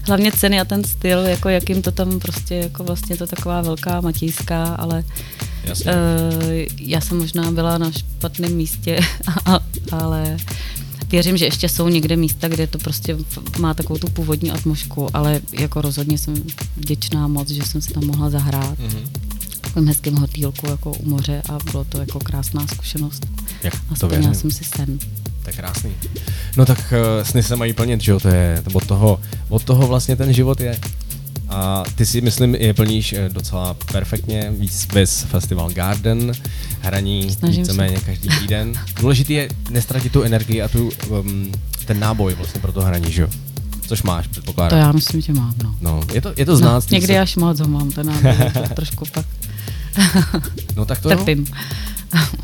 hlavně 0.07 0.31
ceny 0.31 0.59
a 0.59 0.65
ten 0.65 0.83
styl, 0.83 1.19
jako 1.19 1.49
jakým 1.49 1.81
to 1.81 1.91
tam 1.91 2.19
prostě, 2.19 2.55
jako 2.55 2.83
vlastně 2.83 3.17
to 3.17 3.27
taková 3.27 3.61
velká 3.61 4.01
matějská, 4.01 4.63
ale 4.65 5.03
Jasně. 5.63 5.91
Uh, 5.91 6.43
já 6.79 7.01
jsem 7.01 7.17
možná 7.17 7.51
byla 7.51 7.77
na 7.77 7.91
špatném 7.91 8.53
místě, 8.55 8.99
a- 9.45 9.59
ale 9.91 10.37
věřím, 11.11 11.37
že 11.37 11.45
ještě 11.45 11.69
jsou 11.69 11.87
někde 11.87 12.15
místa, 12.15 12.47
kde 12.47 12.67
to 12.67 12.77
prostě 12.77 13.17
má 13.59 13.73
takovou 13.73 13.99
tu 13.99 14.07
původní 14.07 14.51
atmosféru, 14.51 15.07
ale 15.13 15.41
jako 15.51 15.81
rozhodně 15.81 16.17
jsem 16.17 16.33
vděčná 16.77 17.27
moc, 17.27 17.49
že 17.49 17.63
jsem 17.63 17.81
si 17.81 17.93
tam 17.93 18.05
mohla 18.05 18.29
zahrát 18.29 18.79
Mhm. 18.79 18.89
v 19.51 19.61
takovém 19.61 19.87
hezkém 19.87 20.15
hotýlku 20.15 20.67
jako 20.69 20.91
u 20.91 21.09
moře 21.09 21.41
a 21.49 21.57
bylo 21.71 21.83
to 21.83 21.97
jako 21.99 22.19
krásná 22.19 22.67
zkušenost. 22.67 23.25
Jak 23.63 23.73
A 23.75 23.95
to 23.99 24.33
jsem 24.33 24.51
si 24.51 24.63
sen. 24.63 24.99
To 25.43 25.49
je 25.49 25.53
krásný. 25.53 25.91
No 26.57 26.65
tak 26.65 26.93
uh, 27.19 27.23
sny 27.23 27.43
se 27.43 27.55
mají 27.55 27.73
plnit, 27.73 28.01
že 28.01 28.11
jo, 28.11 28.19
to 28.19 28.27
je 28.27 28.63
od 28.73 28.85
toho, 28.87 29.19
od 29.49 29.63
toho 29.63 29.87
vlastně 29.87 30.15
ten 30.15 30.33
život 30.33 30.61
je. 30.61 30.79
A 31.49 31.83
ty 31.95 32.05
si, 32.05 32.21
myslím, 32.21 32.55
je 32.55 32.73
plníš 32.73 33.13
eh, 33.13 33.29
docela 33.29 33.73
perfektně, 33.91 34.51
víc 34.59 34.85
bez 34.93 35.23
Festival 35.23 35.69
Garden, 35.69 36.31
hraní 36.81 37.31
Snažím 37.31 37.65
se. 37.65 37.71
víceméně 37.71 37.97
každý 38.05 38.29
týden. 38.39 38.73
Důležité 38.99 39.33
je 39.33 39.49
nestratit 39.69 40.11
tu 40.13 40.21
energii 40.23 40.61
a 40.61 40.67
tu, 40.67 40.89
um, 41.09 41.51
ten 41.85 41.99
náboj 41.99 42.33
vlastně 42.33 42.61
pro 42.61 42.71
to 42.71 42.81
hraní, 42.81 43.11
že 43.11 43.21
jo? 43.21 43.27
Což 43.87 44.03
máš, 44.03 44.25
To 44.27 44.31
předpokládám. 44.31 44.79
já 44.79 44.91
myslím, 44.91 45.21
že 45.21 45.33
mám, 45.33 45.53
no. 45.63 45.75
No, 45.81 46.01
je 46.13 46.21
to, 46.21 46.33
je 46.37 46.45
to 46.45 46.57
znát. 46.57 46.83
no 46.91 46.95
někdy 46.95 47.07
se- 47.07 47.19
až 47.19 47.35
moc 47.35 47.59
ho 47.59 47.67
mám, 47.67 47.91
ten 47.91 48.07
náboj, 48.07 48.51
to 48.67 48.73
trošku 48.75 49.05
pak 49.13 49.25
No 50.75 50.85
tak 50.85 51.01
to 51.01 51.11
jo. 51.11 51.17
trpím. 51.17 51.45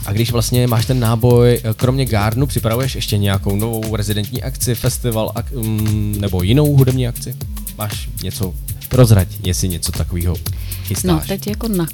A 0.06 0.12
když 0.14 0.32
vlastně 0.32 0.68
máš 0.68 0.86
ten 0.86 1.00
náboj, 1.00 1.60
eh, 1.64 1.74
kromě 1.74 2.06
Gardenu, 2.06 2.48
připravuješ 2.48 2.96
ještě 2.96 3.18
nějakou 3.18 3.56
novou 3.56 3.96
rezidentní 3.96 4.44
akci, 4.44 4.76
festival 4.76 5.32
ak, 5.36 5.46
um, 5.56 6.16
nebo 6.22 6.44
jinou 6.44 6.76
hudební 6.76 7.08
akci? 7.08 7.36
Máš 7.78 8.10
něco, 8.24 8.54
prozrať, 8.90 9.28
jestli 9.44 9.70
něco 9.70 9.92
takového 9.92 10.36
chystáš. 10.84 11.12
No, 11.12 11.22
teď 11.28 11.48
jako 11.48 11.68
na, 11.68 11.88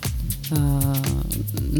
eh, 0.57 0.57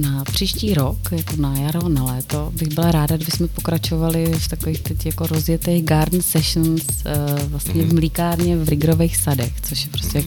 na 0.01 0.23
příští 0.23 0.73
rok, 0.73 0.97
jako 1.11 1.35
na 1.35 1.57
jaro, 1.59 1.89
na 1.89 2.03
léto, 2.03 2.51
bych 2.55 2.67
byla 2.67 2.91
ráda, 2.91 3.15
kdybychom 3.15 3.47
pokračovali 3.47 4.33
v 4.37 4.47
takových 4.47 4.81
teď 4.81 5.05
jako 5.05 5.27
rozjetých 5.27 5.83
garden 5.85 6.21
sessions 6.21 6.83
eh, 7.05 7.15
vlastně 7.45 7.83
v 7.85 7.93
mlíkárně 7.93 8.57
v 8.57 8.69
Rigrových 8.69 9.17
sadech, 9.17 9.53
což 9.61 9.83
je 9.83 9.89
prostě 9.89 10.23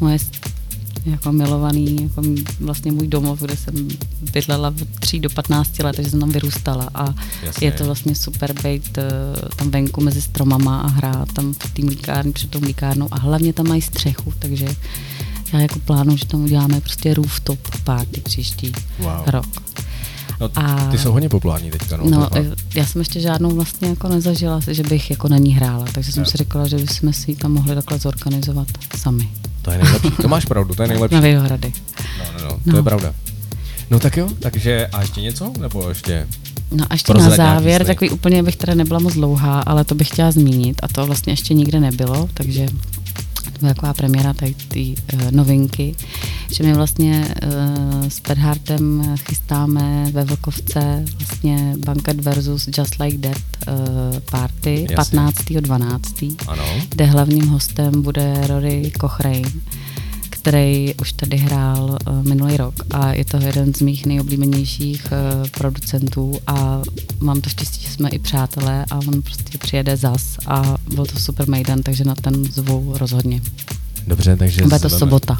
moje 0.00 0.18
s- 0.18 0.30
jako 1.06 1.32
milovaný, 1.32 2.02
jako 2.02 2.22
vlastně 2.60 2.92
můj 2.92 3.08
domov, 3.08 3.40
kde 3.40 3.56
jsem 3.56 3.88
bydlela 4.32 4.68
od 4.68 4.88
3 5.00 5.20
do 5.20 5.30
15 5.30 5.78
let, 5.78 5.96
takže 5.96 6.10
jsem 6.10 6.20
tam 6.20 6.30
vyrůstala 6.30 6.88
a 6.94 7.14
Jasně. 7.42 7.66
je 7.68 7.72
to 7.72 7.84
vlastně 7.84 8.14
super 8.14 8.52
být 8.62 8.98
eh, 8.98 9.04
tam 9.56 9.70
venku 9.70 10.00
mezi 10.00 10.22
stromama 10.22 10.80
a 10.80 10.86
hrát 10.88 11.32
tam 11.32 11.52
v 11.52 11.58
té 11.72 11.82
mlíkárně, 11.84 12.32
před 12.32 12.50
tou 12.50 12.60
mlíkárnou 12.60 13.08
a 13.10 13.18
hlavně 13.18 13.52
tam 13.52 13.68
mají 13.68 13.82
střechu, 13.82 14.32
takže 14.38 14.66
já 15.52 15.60
jako 15.60 15.78
plánuju, 15.78 16.16
že 16.18 16.26
tam 16.26 16.44
uděláme 16.44 16.80
prostě 16.80 17.14
rooftop 17.14 17.58
party 17.84 18.20
příští 18.20 18.72
Wow. 18.98 19.10
rok. 19.26 19.46
no, 20.40 20.50
a- 20.54 20.88
ty 20.90 20.98
jsou 20.98 21.12
hodně 21.12 21.28
populární 21.28 21.70
teďka. 21.70 21.96
No, 21.96 22.10
No, 22.10 22.28
já 22.74 22.86
jsem 22.86 23.00
ještě 23.00 23.20
žádnou 23.20 23.50
vlastně 23.54 23.88
jako 23.88 24.08
nezažila, 24.08 24.60
že 24.70 24.82
bych 24.82 25.10
jako 25.10 25.28
na 25.28 25.38
ní 25.38 25.52
hrála, 25.54 25.84
takže 25.94 26.12
jsem 26.12 26.22
Jo. 26.24 26.30
si 26.30 26.38
říkala, 26.38 26.68
že 26.68 26.76
bychom 26.76 27.12
si 27.12 27.30
ji 27.30 27.36
tam 27.36 27.52
mohli 27.52 27.74
takhle 27.74 27.98
zorganizovat 27.98 28.68
sami. 28.96 29.28
To 29.62 29.70
je 29.70 29.78
nejlepší. 29.78 30.10
To 30.22 30.28
máš 30.28 30.44
pravdu, 30.44 30.74
to 30.74 30.82
je 30.82 30.88
nejlepší. 30.88 31.14
Na 31.14 31.20
Vinohrady. 31.20 31.72
No, 32.18 32.24
no, 32.38 32.44
no, 32.44 32.50
to 32.50 32.60
No. 32.70 32.76
je 32.76 32.82
pravda. 32.82 33.14
No 33.90 33.98
tak 34.00 34.16
jo, 34.16 34.28
takže 34.40 34.86
a 34.92 35.00
ještě 35.00 35.20
něco? 35.20 35.52
Nebo 35.60 35.88
ještě? 35.88 36.26
No 36.72 36.84
a 36.90 36.94
ještě 36.94 37.14
na 37.14 37.30
závěr, 37.30 37.84
takový 37.86 38.10
úplně 38.10 38.42
bych 38.42 38.56
teda 38.56 38.74
nebyla 38.74 38.98
moc 39.00 39.14
dlouhá, 39.14 39.60
ale 39.60 39.84
to 39.84 39.94
bych 39.94 40.08
chtěla 40.08 40.30
zmínit 40.32 40.80
a 40.82 40.88
to 40.88 41.06
vlastně 41.06 41.32
ještě 41.32 41.54
nikde 41.54 41.80
nebylo, 41.80 42.28
takže 42.34 42.66
to 43.42 43.50
byla 43.60 43.74
taková 43.74 43.94
premiéra 43.94 44.32
tady 44.34 44.54
ty 44.54 44.94
uh, 45.14 45.30
novinky, 45.30 45.94
že 46.52 46.62
my 46.64 46.74
vlastně 46.74 47.34
uh, 47.44 48.08
s 48.08 48.20
Pedhartem 48.20 49.14
chystáme 49.28 50.06
ve 50.12 50.24
Vlkovce 50.24 51.04
vlastně 51.18 51.74
Banket 51.86 52.20
versus 52.20 52.68
Just 52.78 52.98
Like 53.00 53.18
That 53.18 53.38
uh, 53.68 54.18
party 54.30 54.86
Jasně. 54.90 55.18
15.12., 55.18 56.36
Ano. 56.48 56.64
kde 56.88 57.04
hlavním 57.04 57.46
hostem 57.48 58.02
bude 58.02 58.46
Rory 58.46 58.92
Cochrane, 59.00 59.42
který 60.42 60.94
už 61.00 61.12
tady 61.12 61.36
hrál 61.36 61.98
uh, 62.08 62.24
minulý 62.24 62.56
rok 62.56 62.74
a 62.90 63.12
je 63.12 63.24
to 63.24 63.36
jeden 63.36 63.74
z 63.74 63.80
mých 63.80 64.06
nejoblíbenějších 64.06 65.06
uh, 65.12 65.48
producentů 65.48 66.38
a 66.46 66.80
mám 67.20 67.40
to 67.40 67.50
štěstí, 67.50 67.82
že 67.82 67.88
jsme 67.90 68.08
i 68.10 68.18
přátelé 68.18 68.84
a 68.90 68.94
on 68.96 69.22
prostě 69.22 69.58
přijede 69.58 69.96
zas 69.96 70.22
a 70.46 70.74
byl 70.94 71.06
to 71.06 71.18
super 71.18 71.48
mejdan, 71.48 71.82
takže 71.82 72.04
na 72.04 72.14
ten 72.14 72.44
zvu 72.44 72.92
rozhodně. 72.98 73.40
Dobře, 74.06 74.36
takže 74.36 74.62
Bude 74.62 74.78
to 74.78 74.88
zveme. 74.88 74.98
sobota, 74.98 75.36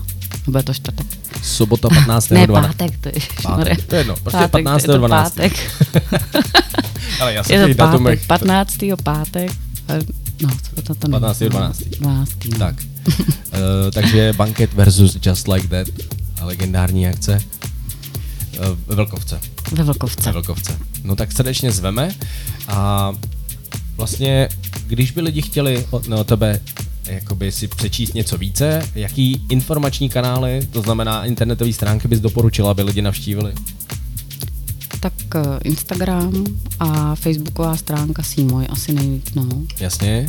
bude 0.47 0.63
to 0.63 0.75
čtvrtek. 0.75 1.07
Sobota 1.43 1.89
15. 1.89 2.31
Ne, 2.31 2.47
12. 2.47 2.67
pátek, 2.67 2.99
to 3.01 3.09
je, 3.09 3.15
Pátek, 3.43 3.85
to 3.87 3.95
je 3.95 4.01
jedno, 4.01 4.17
prostě 4.17 4.37
pátek, 4.39 4.51
15. 4.53 4.83
je 4.83 4.87
to 4.87 4.99
12. 4.99 5.35
pátek. 5.35 5.53
Ale 7.21 7.35
já 7.35 7.45
jsem 7.45 7.69
je 7.69 7.75
to 7.75 7.83
datumech- 7.85 8.27
pátek, 8.27 8.47
15. 8.47 8.77
pátek, 9.05 9.51
eh, 9.89 9.99
no, 10.43 10.51
co 10.75 10.83
to, 10.83 10.95
to 10.95 11.09
nevím. 11.09 11.21
15. 11.21 11.39
12. 11.39 11.79
12. 12.01 12.31
no. 12.53 12.59
Tak. 12.59 12.75
Uh, 13.09 13.91
takže 13.93 14.33
Banket 14.37 14.75
versus 14.75 15.19
Just 15.27 15.49
Like 15.49 15.69
That, 15.69 15.89
legendární 16.43 17.09
akce. 17.09 17.43
Uh, 18.59 18.79
ve 18.87 18.95
Velkovce. 18.95 19.41
Ve 19.73 19.85
Vlkovce. 19.85 20.23
Ve 20.27 20.33
Velkovce. 20.33 20.79
No 21.05 21.17
tak 21.17 21.33
srdečně 21.33 21.73
zveme 21.73 22.11
a 22.69 23.13
vlastně, 23.97 24.49
když 24.87 25.11
by 25.11 25.21
lidi 25.21 25.43
chtěli 25.43 25.87
od, 25.91 26.09
no, 26.09 26.25
tebe 26.25 26.61
jakoby 27.11 27.53
si 27.53 27.69
přečíst 27.69 28.15
něco 28.15 28.39
více, 28.39 28.89
jaký 28.95 29.47
informační 29.49 30.09
kanály, 30.09 30.69
to 30.73 30.83
znamená 30.83 31.25
internetové 31.25 31.73
stránky 31.73 32.09
bys 32.09 32.21
doporučila, 32.21 32.71
aby 32.71 32.83
lidi 32.83 33.03
navštívili? 33.03 33.53
Tak 35.01 35.13
eh, 35.35 35.41
Instagram 35.65 36.45
a 36.81 37.15
facebooková 37.15 37.77
stránka 37.77 38.23
Sýmoj 38.23 38.67
asi 38.71 38.93
nejvíc, 38.93 39.35
no. 39.35 39.49
Jasně. 39.81 40.27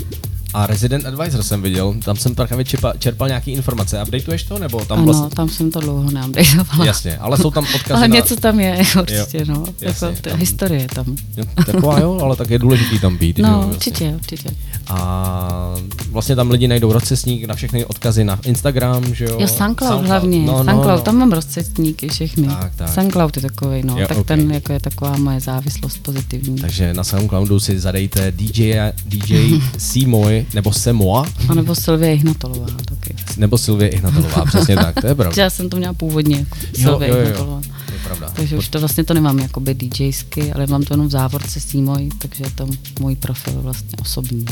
A 0.53 0.67
Resident 0.67 1.05
Advisor 1.05 1.43
jsem 1.43 1.61
viděl, 1.61 1.95
tam 2.05 2.15
jsem 2.15 2.35
právě 2.35 2.65
čerpal, 2.65 2.93
čerpal 2.99 3.27
nějaké 3.27 3.51
informace. 3.51 4.03
Updateuješ 4.03 4.43
to, 4.43 4.59
nebo 4.59 4.85
tam 4.85 4.97
ano, 4.97 5.05
vlastně... 5.05 5.29
tam 5.35 5.49
jsem 5.49 5.71
to 5.71 5.79
dlouho 5.79 6.11
neupdateovala. 6.11 6.85
Jasně, 6.85 7.17
ale 7.17 7.37
jsou 7.37 7.51
tam 7.51 7.63
odkazy 7.75 7.93
Ale 7.93 8.07
na... 8.07 8.15
něco 8.15 8.35
tam 8.35 8.59
je, 8.59 8.77
určitě, 8.99 9.45
no. 9.45 9.65
jasně, 9.81 10.07
jako, 10.07 10.21
ta 10.21 10.29
tam- 10.29 10.39
historie 10.39 10.87
tam. 10.95 11.15
Jo, 11.37 11.43
Taková 11.65 11.99
jo, 11.99 12.19
ale 12.21 12.35
tak 12.35 12.49
je 12.49 12.59
důležitý 12.59 12.99
tam 12.99 13.17
být. 13.17 13.39
jo, 13.39 13.45
No, 13.47 13.51
vlastně. 13.57 13.75
určitě, 13.75 14.13
určitě. 14.15 14.49
A 14.87 15.75
vlastně 16.11 16.35
tam 16.35 16.51
lidi 16.51 16.67
najdou 16.67 16.93
rozcesník 16.93 17.45
na 17.45 17.55
všechny 17.55 17.85
odkazy 17.85 18.23
na 18.23 18.39
Instagram, 18.45 19.15
že 19.15 19.25
jo? 19.25 19.37
Jo, 19.39 19.47
SoundCloud, 19.47 20.05
hlavně, 20.05 20.39
No, 20.39 20.45
no, 20.45 20.63
SoundCloud, 20.63 20.99
no. 20.99 21.03
tam 21.03 21.15
mám 21.17 21.31
rozcestníky 21.31 22.09
všechny. 22.09 22.47
Tak, 22.47 22.75
tak. 22.75 22.89
SoundCloud 22.89 23.35
je 23.35 23.41
takový, 23.41 23.81
no, 23.85 23.97
Jo, 23.99 24.07
tak 24.07 24.17
ok. 24.17 24.27
ten 24.27 24.51
jako 24.51 24.73
je 24.73 24.79
taková 24.79 25.17
moje 25.17 25.39
závislost 25.39 25.97
pozitivní. 25.97 26.55
Takže 26.61 26.93
na 26.93 27.03
SoundCloudu 27.03 27.59
si 27.59 27.79
zadejte 27.79 28.31
DJ, 28.31 28.75
DJ 29.05 29.59
Simoy, 29.77 30.45
nebo 30.53 30.73
Semoa, 30.73 31.25
A 31.49 31.53
nebo 31.53 31.75
Silvie 31.75 32.13
Ihnatolová 32.13 32.67
taky. 32.85 33.15
nebo 33.37 33.57
Sylvie 33.57 33.89
Ihnatalová, 33.89 34.45
přesně 34.45 34.75
tak, 34.75 35.01
to 35.01 35.07
je 35.07 35.15
pravda. 35.21 35.43
Já 35.43 35.49
jsem 35.49 35.69
to 35.69 35.77
měla 35.77 35.93
původně 35.93 36.35
jako 36.37 36.57
Jo, 36.77 36.83
Silvie 36.89 37.09
jo, 37.11 37.15
jo, 37.17 37.21
Ihnatalová. 37.23 37.61
To 37.61 37.67
je 37.67 37.80
pravda. 38.03 38.29
Takže 38.35 38.57
už 38.57 38.67
to 38.69 38.79
vlastně 38.79 39.03
to 39.03 39.13
nemám 39.13 39.39
jakoby 39.39 39.73
DJsky, 39.73 40.53
ale 40.53 40.67
mám 40.67 40.83
to 40.83 40.93
jenom 40.93 41.07
v 41.07 41.11
závorce 41.11 41.59
Sýmoj, 41.59 42.09
takže 42.17 42.43
je 42.43 42.51
to 42.51 42.67
můj 42.99 43.15
profil 43.15 43.53
vlastně 43.61 43.97
osobní. 44.01 44.45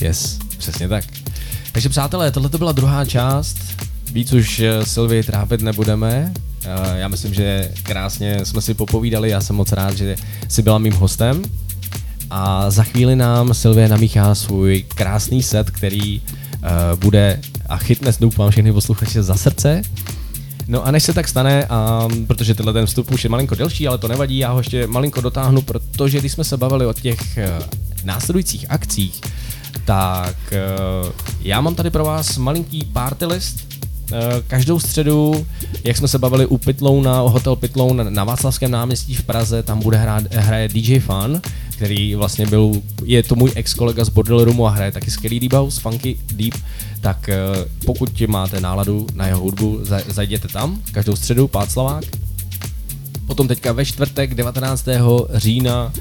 Yes, 0.00 0.38
přesně 0.58 0.88
tak. 0.88 1.04
Takže 1.72 1.88
přátelé, 1.88 2.30
tohle 2.30 2.48
to 2.48 2.58
byla 2.58 2.72
druhá 2.72 3.04
část. 3.04 3.56
Víc 4.12 4.32
už 4.32 4.60
eh, 4.60 4.84
Sylvii 4.86 5.22
trápit 5.22 5.62
nebudeme. 5.62 6.32
Eh, 6.64 6.98
Já 6.98 7.08
myslím, 7.08 7.34
že 7.34 7.72
krásně 7.82 8.44
jsme 8.44 8.62
si 8.62 8.74
popovídali, 8.74 9.30
já 9.30 9.40
jsem 9.40 9.56
moc 9.56 9.72
rád, 9.72 9.96
že 9.96 10.16
jsi 10.48 10.62
byla 10.62 10.78
mým 10.78 10.92
hostem. 10.92 11.42
A 12.30 12.70
za 12.70 12.82
chvíli 12.84 13.16
nám 13.16 13.54
Sylvie 13.54 13.88
namíchá 13.88 14.34
svůj 14.34 14.84
krásný 14.94 15.42
set, 15.42 15.70
který 15.70 16.20
uh, 16.20 16.98
bude 17.00 17.40
a 17.68 17.76
chytne 17.76 18.12
doufám 18.20 18.50
všechny 18.50 18.72
posluchače 18.72 19.22
za 19.22 19.34
srdce. 19.34 19.82
No 20.68 20.86
a 20.86 20.90
než 20.90 21.02
se 21.02 21.12
tak 21.12 21.28
stane, 21.28 21.64
a, 21.64 22.08
protože 22.26 22.54
tenhle 22.54 22.72
ten 22.72 22.86
vstup 22.86 23.10
už 23.10 23.24
je 23.24 23.30
malinko 23.30 23.54
delší, 23.54 23.88
ale 23.88 23.98
to 23.98 24.08
nevadí, 24.08 24.38
já 24.38 24.52
ho 24.52 24.58
ještě 24.58 24.86
malinko 24.86 25.20
dotáhnu, 25.20 25.62
protože 25.62 26.18
když 26.18 26.32
jsme 26.32 26.44
se 26.44 26.56
bavili 26.56 26.86
o 26.86 26.92
těch 26.92 27.38
eh, 27.38 27.58
následujících 28.04 28.66
akcích, 28.68 29.20
tak 29.84 30.36
eh, 30.52 31.12
já 31.40 31.60
mám 31.60 31.74
tady 31.74 31.90
pro 31.90 32.04
vás 32.04 32.36
malinký 32.38 32.84
party 32.92 33.26
list. 33.26 33.66
Eh, 34.12 34.42
Každou 34.46 34.80
středu, 34.80 35.46
jak 35.84 35.96
jsme 35.96 36.08
se 36.08 36.18
bavili 36.18 36.46
u 36.46 36.58
Pitlouna, 36.58 37.18
Hotel 37.20 37.56
Pitloun 37.56 38.14
na 38.14 38.24
Václavském 38.24 38.70
náměstí 38.70 39.14
v 39.14 39.22
Praze, 39.22 39.62
tam 39.62 39.80
bude 39.80 39.96
hrát, 39.96 40.34
hraje 40.34 40.68
DJ 40.68 40.98
Fun, 40.98 41.42
který 41.70 42.14
vlastně 42.14 42.46
byl, 42.46 42.72
je 43.04 43.22
to 43.22 43.34
můj 43.34 43.52
ex-kolega 43.54 44.04
z 44.04 44.08
Bordel 44.08 44.44
Roomu 44.44 44.66
a 44.66 44.70
hraje 44.70 44.92
taky 44.92 45.10
skvělý 45.10 45.40
deep 45.40 45.52
house, 45.52 45.80
funky 45.80 46.18
deep, 46.32 46.54
tak 47.04 47.28
eh, 47.28 47.36
pokud 47.84 48.22
máte 48.26 48.60
náladu 48.60 49.06
na 49.14 49.26
jeho 49.26 49.40
hudbu, 49.40 49.80
za- 49.82 50.00
zajděte 50.08 50.48
tam, 50.48 50.80
každou 50.92 51.16
středu, 51.16 51.48
Páclavák. 51.48 52.04
Potom 53.26 53.48
teďka 53.48 53.72
ve 53.72 53.84
čtvrtek 53.84 54.34
19. 54.34 54.84
října 55.34 55.92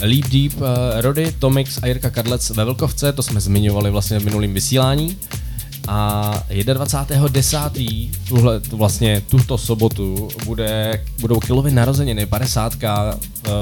Leap 0.00 0.24
Deep, 0.24 0.52
uh, 0.56 0.66
Rody, 1.00 1.32
Tomix 1.38 1.78
a 1.82 1.86
Jirka 1.86 2.10
Kadlec 2.10 2.50
ve 2.50 2.64
Velkovce, 2.64 3.12
to 3.12 3.22
jsme 3.22 3.40
zmiňovali 3.40 3.90
vlastně 3.90 4.18
v 4.18 4.24
minulém 4.24 4.54
vysílání. 4.54 5.16
A 5.88 6.32
21.10. 6.50 8.10
Tuhle, 8.28 8.60
tu 8.60 8.76
vlastně 8.76 9.22
tuto 9.28 9.58
sobotu 9.58 10.28
bude, 10.44 11.04
budou 11.20 11.40
Kilovy 11.40 11.70
narozeniny, 11.70 12.26
50 12.26 12.74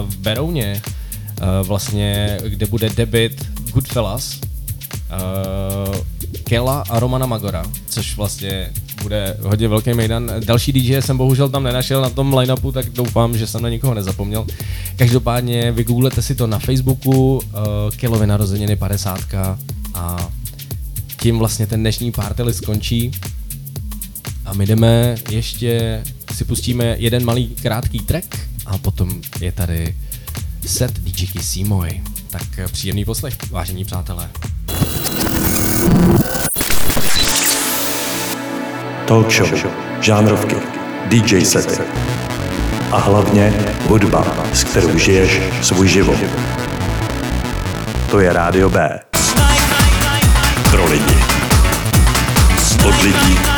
v 0.08 0.16
Berouně, 0.16 0.82
eh, 0.82 1.44
vlastně, 1.62 2.38
kde 2.48 2.66
bude 2.66 2.90
debit 2.90 3.46
Goodfellas, 3.72 4.40
Kela 6.48 6.84
a 6.88 7.00
Romana 7.00 7.26
Magora, 7.26 7.64
což 7.88 8.16
vlastně 8.16 8.72
bude 9.02 9.36
hodně 9.40 9.68
velký 9.68 9.94
mejdan. 9.94 10.30
Další 10.44 10.72
DJ 10.72 10.96
jsem 10.96 11.16
bohužel 11.18 11.48
tam 11.48 11.62
nenašel 11.62 12.02
na 12.02 12.10
tom 12.10 12.34
line-upu, 12.34 12.72
tak 12.72 12.90
doufám, 12.90 13.38
že 13.38 13.46
jsem 13.46 13.62
na 13.62 13.68
nikoho 13.68 13.94
nezapomněl. 13.94 14.46
Každopádně 14.96 15.72
vygooglete 15.72 16.22
si 16.22 16.34
to 16.34 16.46
na 16.46 16.58
Facebooku, 16.58 17.36
uh, 17.36 17.42
Kelovy 17.96 18.26
narozeniny 18.26 18.76
50 18.76 19.20
a 19.94 20.28
tím 21.20 21.38
vlastně 21.38 21.66
ten 21.66 21.80
dnešní 21.80 22.12
party 22.12 22.42
skončí. 22.50 23.10
A 24.44 24.52
my 24.54 24.66
jdeme 24.66 25.14
ještě, 25.30 26.02
si 26.34 26.44
pustíme 26.44 26.96
jeden 26.98 27.24
malý 27.24 27.48
krátký 27.48 27.98
track 27.98 28.36
a 28.66 28.78
potom 28.78 29.20
je 29.40 29.52
tady 29.52 29.96
set 30.66 30.98
DJky 30.98 31.42
Simoy. 31.42 32.02
Tak 32.30 32.58
eh, 32.58 32.68
příjemný 32.68 33.04
poslech, 33.04 33.50
vážení 33.50 33.84
přátelé. 33.84 34.30
Talk 39.06 39.30
show, 39.30 39.48
žánrovky, 40.00 40.56
DJ 41.06 41.44
sety 41.44 41.82
a 42.92 42.98
hlavně 42.98 43.52
hudba, 43.88 44.24
s 44.52 44.64
kterou 44.64 44.98
žiješ 44.98 45.40
svůj 45.62 45.88
život. 45.88 46.18
To 48.10 48.20
je 48.20 48.32
Rádio 48.32 48.70
B. 48.70 49.00
Pro 50.70 50.84
lidi. 50.90 51.16
Od 52.88 53.02
lidí. 53.02 53.55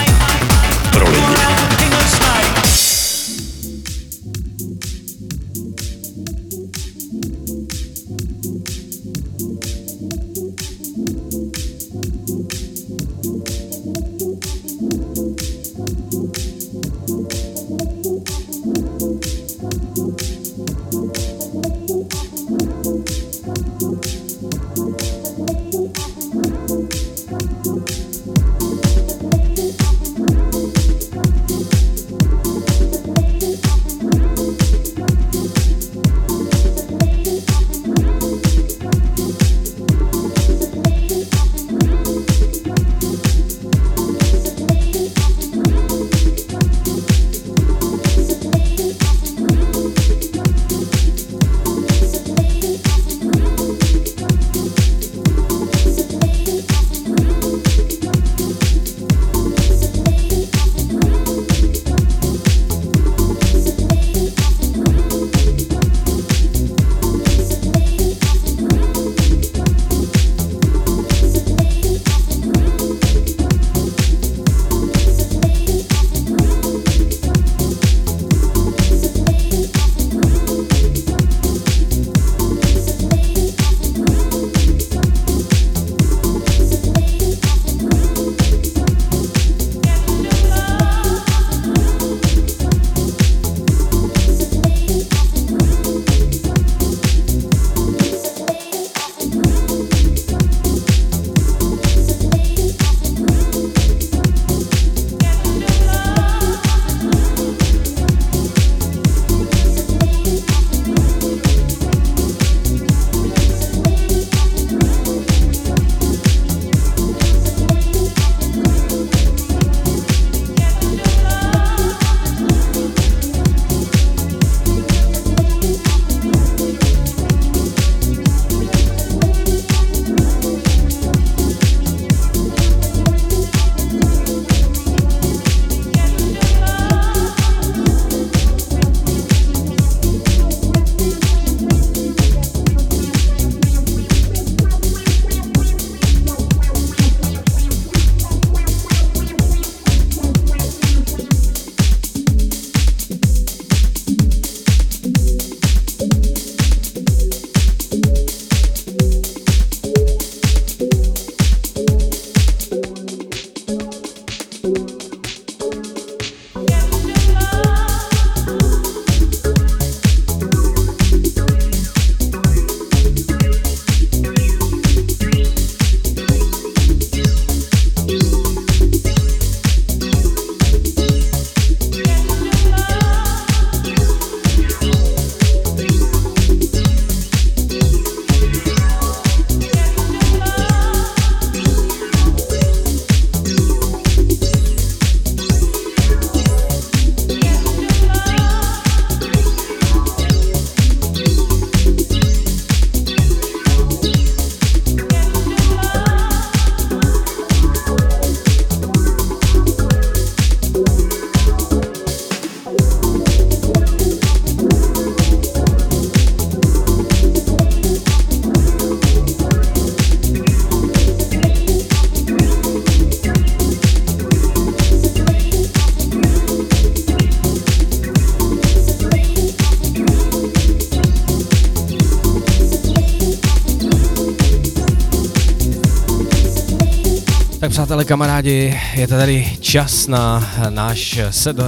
Přátelé, 237.99 238.09
kamarádi, 238.09 238.79
je 238.95 239.09
tady 239.09 239.53
čas 239.61 240.07
na 240.07 240.51
náš 240.69 241.21
set 241.31 241.59
uh, 241.59 241.65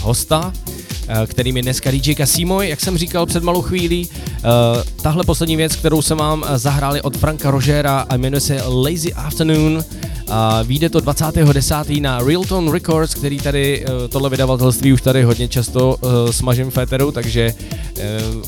hosta, 0.00 0.52
uh, 0.68 1.26
kterým 1.26 1.56
je 1.56 1.62
dneska 1.62 1.90
DJ 1.90 2.14
Casimoy, 2.14 2.68
jak 2.68 2.80
jsem 2.80 2.98
říkal 2.98 3.26
před 3.26 3.42
malou 3.42 3.62
chvílí. 3.62 4.08
Uh, 4.08 4.82
tahle 5.02 5.24
poslední 5.24 5.56
věc, 5.56 5.76
kterou 5.76 6.02
jsem 6.02 6.18
vám 6.18 6.44
zahráli 6.54 7.02
od 7.02 7.16
Franka 7.16 7.50
Rogera 7.50 8.06
a 8.08 8.16
jmenuje 8.16 8.40
se 8.40 8.62
Lazy 8.62 9.12
Afternoon. 9.12 9.84
A 10.28 10.62
vyjde 10.62 10.88
to 10.90 10.98
20.10. 10.98 12.00
na 12.00 12.18
Realton 12.18 12.72
Records, 12.72 13.14
který 13.14 13.38
tady 13.38 13.84
tohle 14.08 14.30
vydavatelství 14.30 14.92
už 14.92 15.02
tady 15.02 15.22
hodně 15.22 15.48
často 15.48 15.96
smažím 16.30 16.70
féteru, 16.70 17.12
takže 17.12 17.54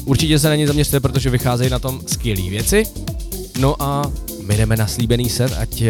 určitě 0.04 0.38
se 0.38 0.48
na 0.48 0.54
ně 0.54 0.66
zaměřte, 0.66 1.00
protože 1.00 1.30
vycházejí 1.30 1.70
na 1.70 1.78
tom 1.78 2.00
skvělé 2.06 2.50
věci. 2.50 2.84
No 3.60 3.82
a 3.82 4.12
my 4.42 4.56
jdeme 4.56 4.76
na 4.76 4.86
slíbený 4.86 5.28
set, 5.28 5.52
ať 5.58 5.82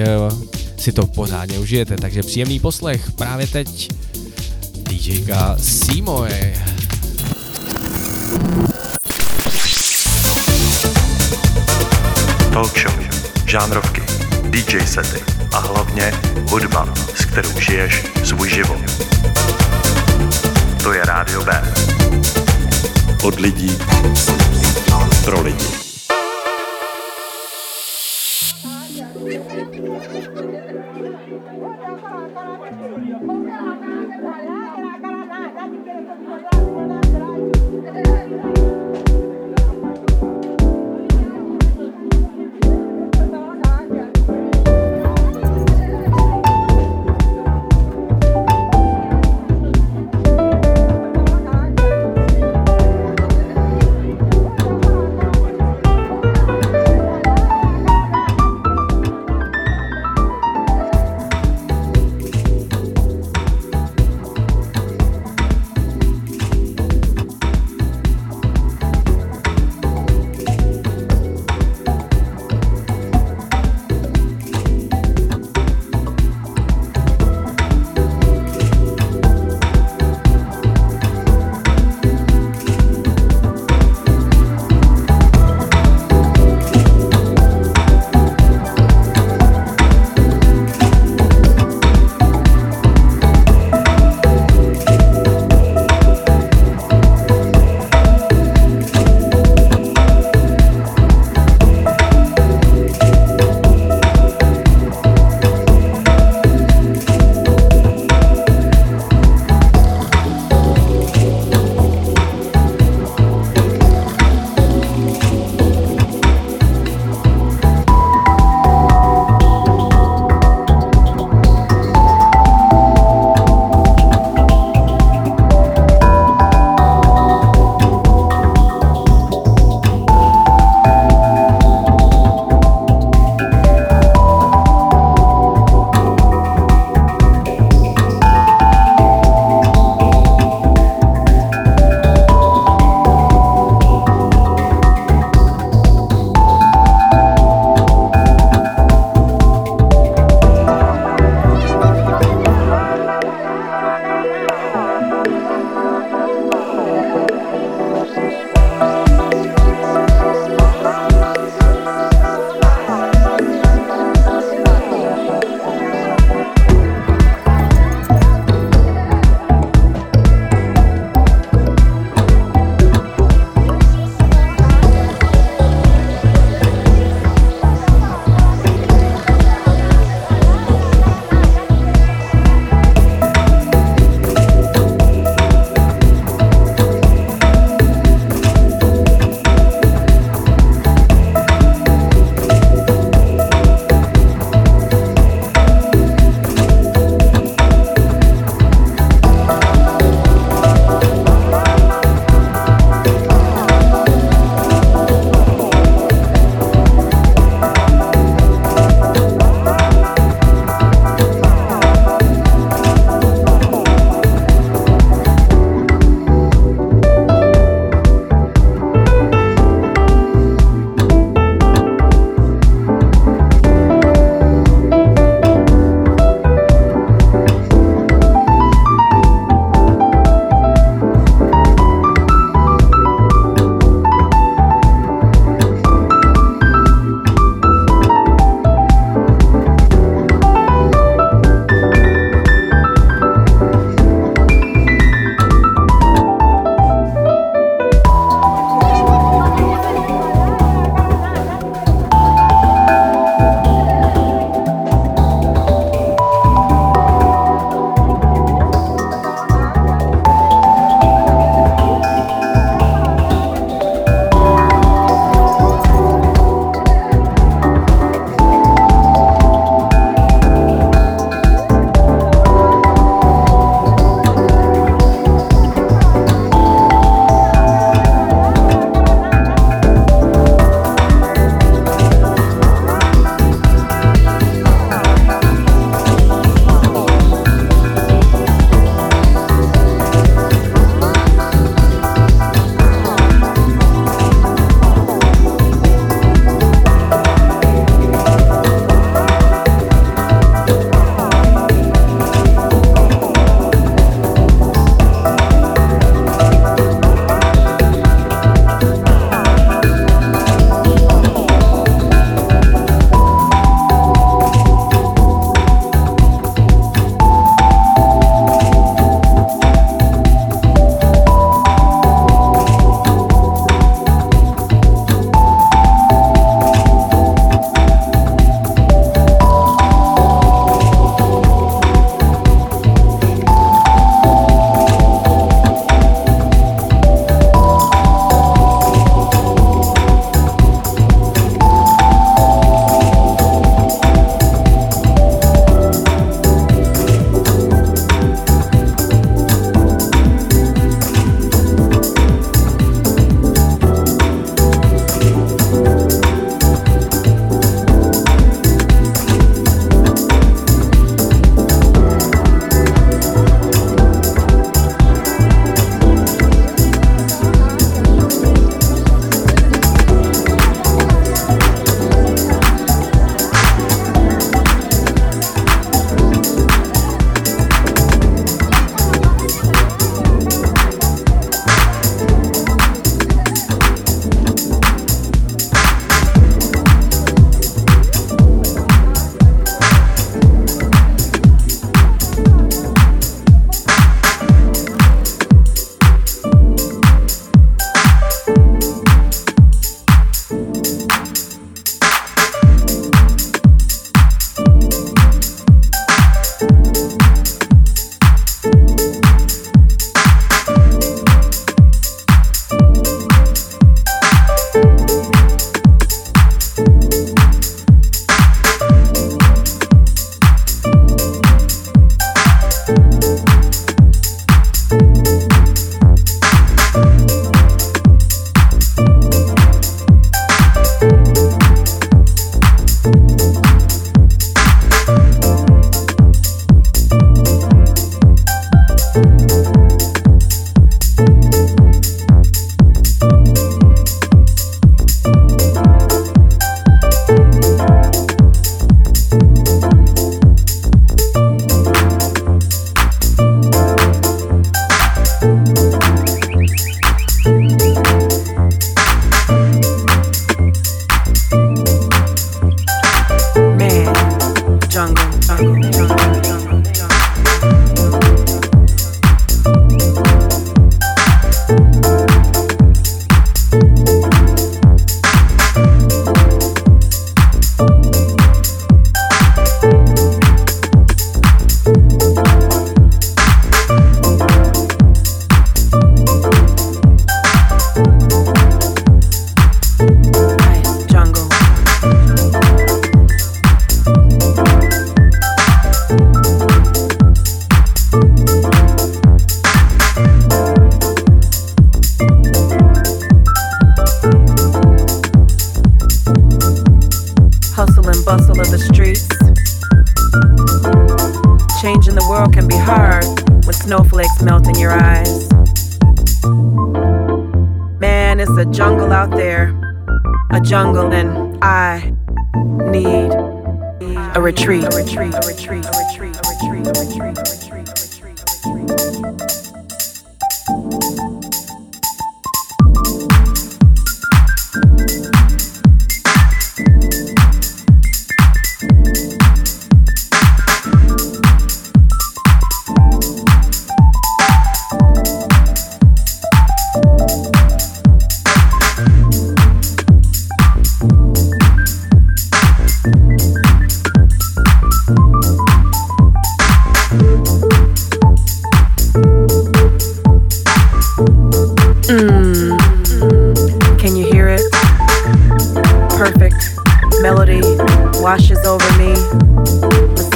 si 0.80 0.92
to 0.92 1.06
pořádně 1.06 1.58
užijete. 1.58 1.96
Takže 1.96 2.22
příjemný 2.22 2.60
poslech 2.60 3.12
právě 3.12 3.46
teď 3.46 3.90
DJka 4.76 5.56
Simoy. 5.58 6.54
Talk 12.52 12.78
show, 12.78 12.94
žánrovky, 13.46 14.02
DJ 14.42 14.86
sety 14.86 15.20
a 15.52 15.58
hlavně 15.58 16.12
hudba, 16.50 16.94
s 17.14 17.24
kterou 17.24 17.60
žiješ 17.60 18.04
svůj 18.24 18.50
život. 18.50 18.80
To 20.82 20.92
je 20.92 21.04
Rádio 21.04 21.44
B. 21.44 21.74
Od 23.22 23.40
lidí 23.40 23.78
pro 25.24 25.42
lidi. 25.42 25.85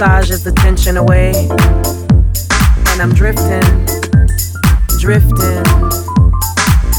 massages 0.01 0.43
the 0.43 0.53
tension 0.53 0.97
away. 0.97 1.33
And 2.89 3.03
I'm 3.03 3.13
drifting, 3.13 3.61
drifting, 4.99 5.63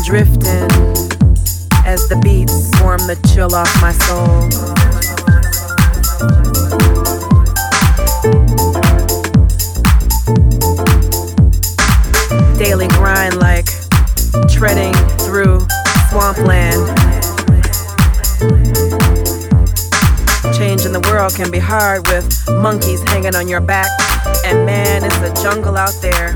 drifting 0.06 0.70
as 1.84 2.08
the 2.10 2.20
beats 2.22 2.70
warm 2.80 3.00
the 3.08 3.18
chill 3.34 3.56
off 3.56 3.74
my 3.82 3.92
soul. 3.92 4.50
Daily 12.58 12.88
grind 12.90 13.38
like 13.38 13.68
treading 14.48 14.94
through 15.18 15.66
swampland 16.12 17.01
can 21.30 21.52
be 21.52 21.60
hard 21.60 22.08
with 22.08 22.26
monkeys 22.50 23.02
hanging 23.04 23.36
on 23.36 23.48
your 23.48 23.62
back. 23.62 23.90
And 24.46 24.66
man, 24.66 25.04
it's 25.04 25.18
a 25.18 25.44
jungle 25.44 25.78
out 25.78 25.94
there. 26.02 26.36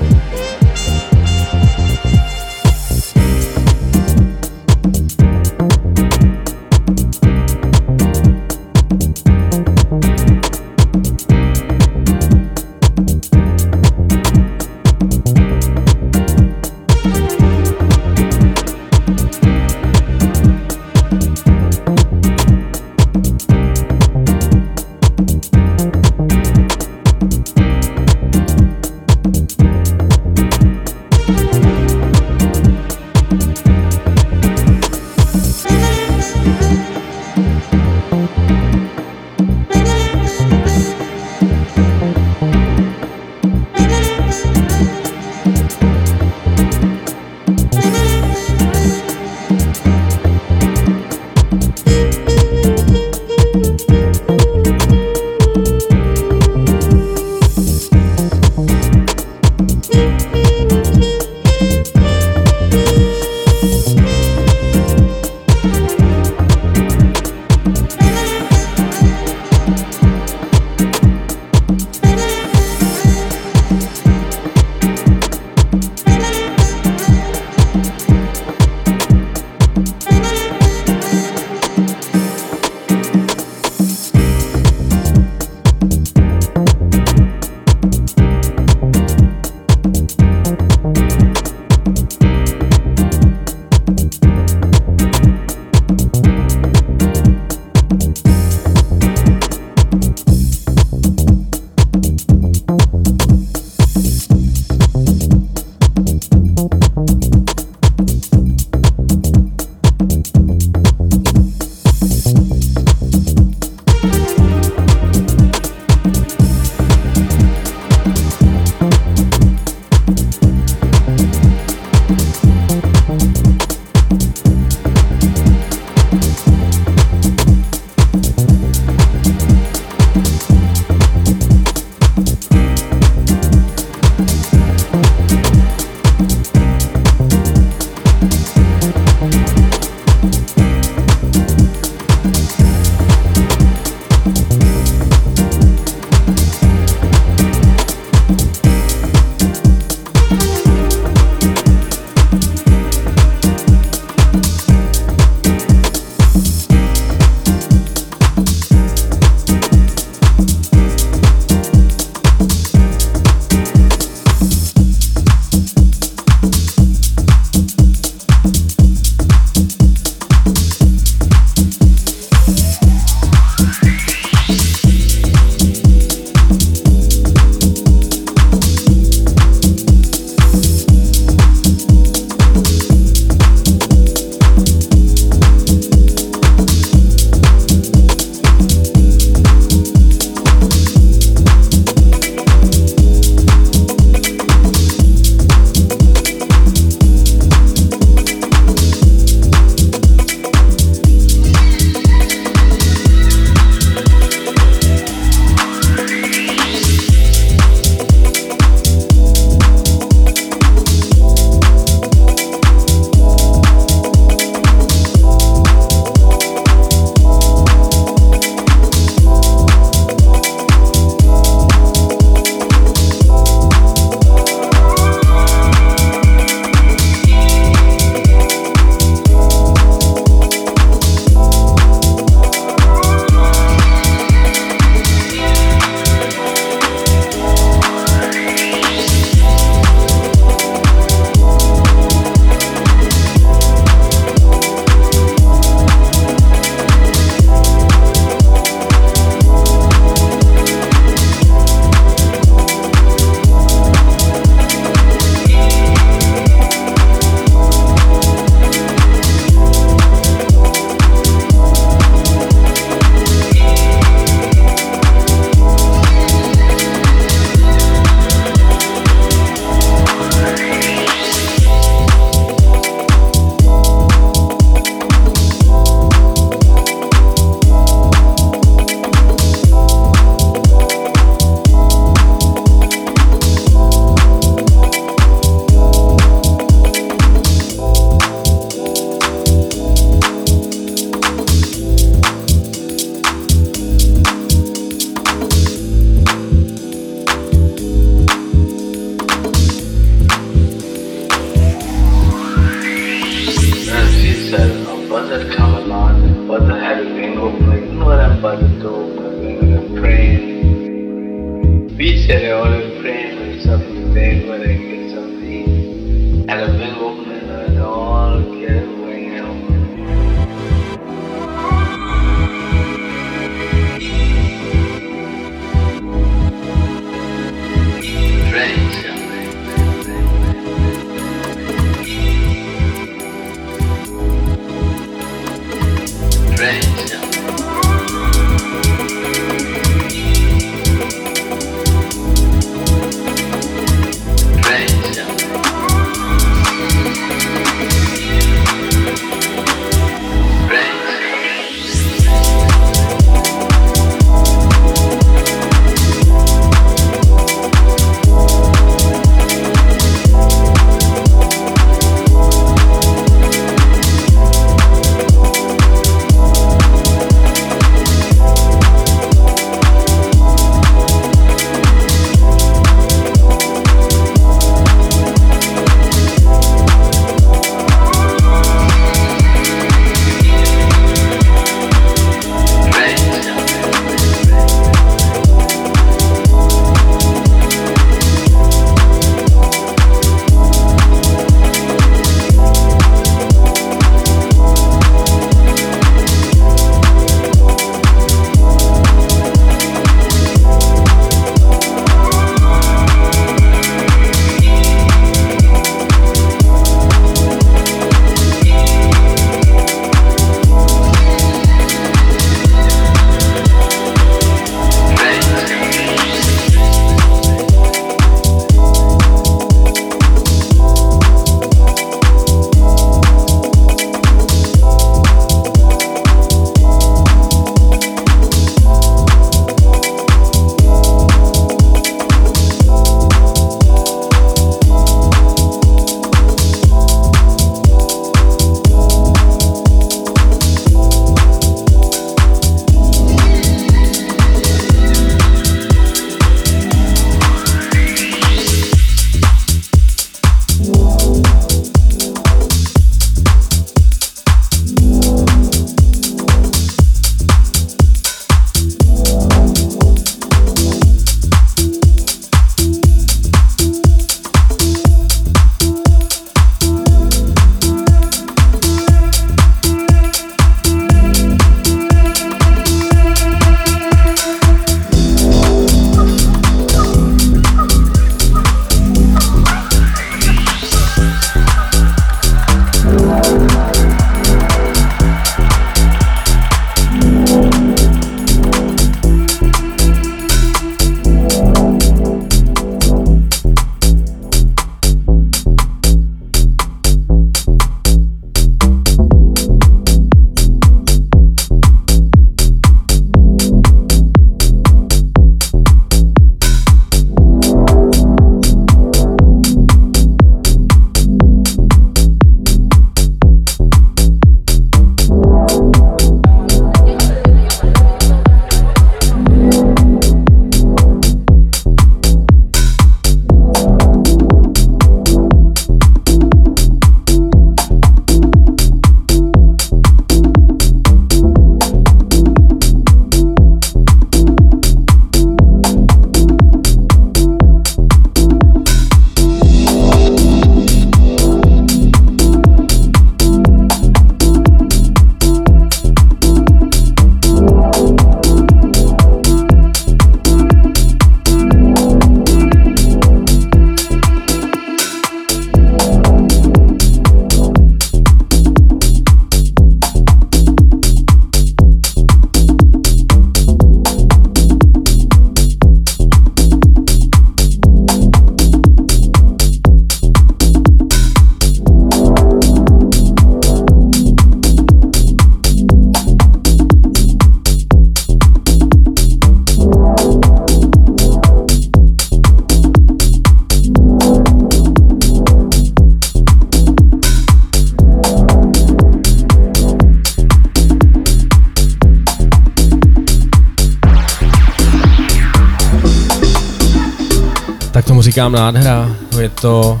říkám 598.34 598.52
nádhera, 598.52 599.16
je 599.40 599.48
to, 599.48 600.00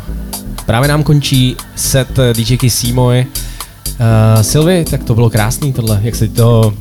právě 0.66 0.88
nám 0.88 1.02
končí 1.02 1.56
set 1.76 2.18
DJky 2.32 2.70
Simoy. 2.70 3.26
Uh, 3.86 4.42
Silvi, 4.42 4.84
tak 4.90 5.04
to 5.04 5.14
bylo 5.14 5.30
krásný 5.30 5.72
tohle, 5.72 6.00
jak 6.02 6.14
se 6.14 6.28
to, 6.28 6.74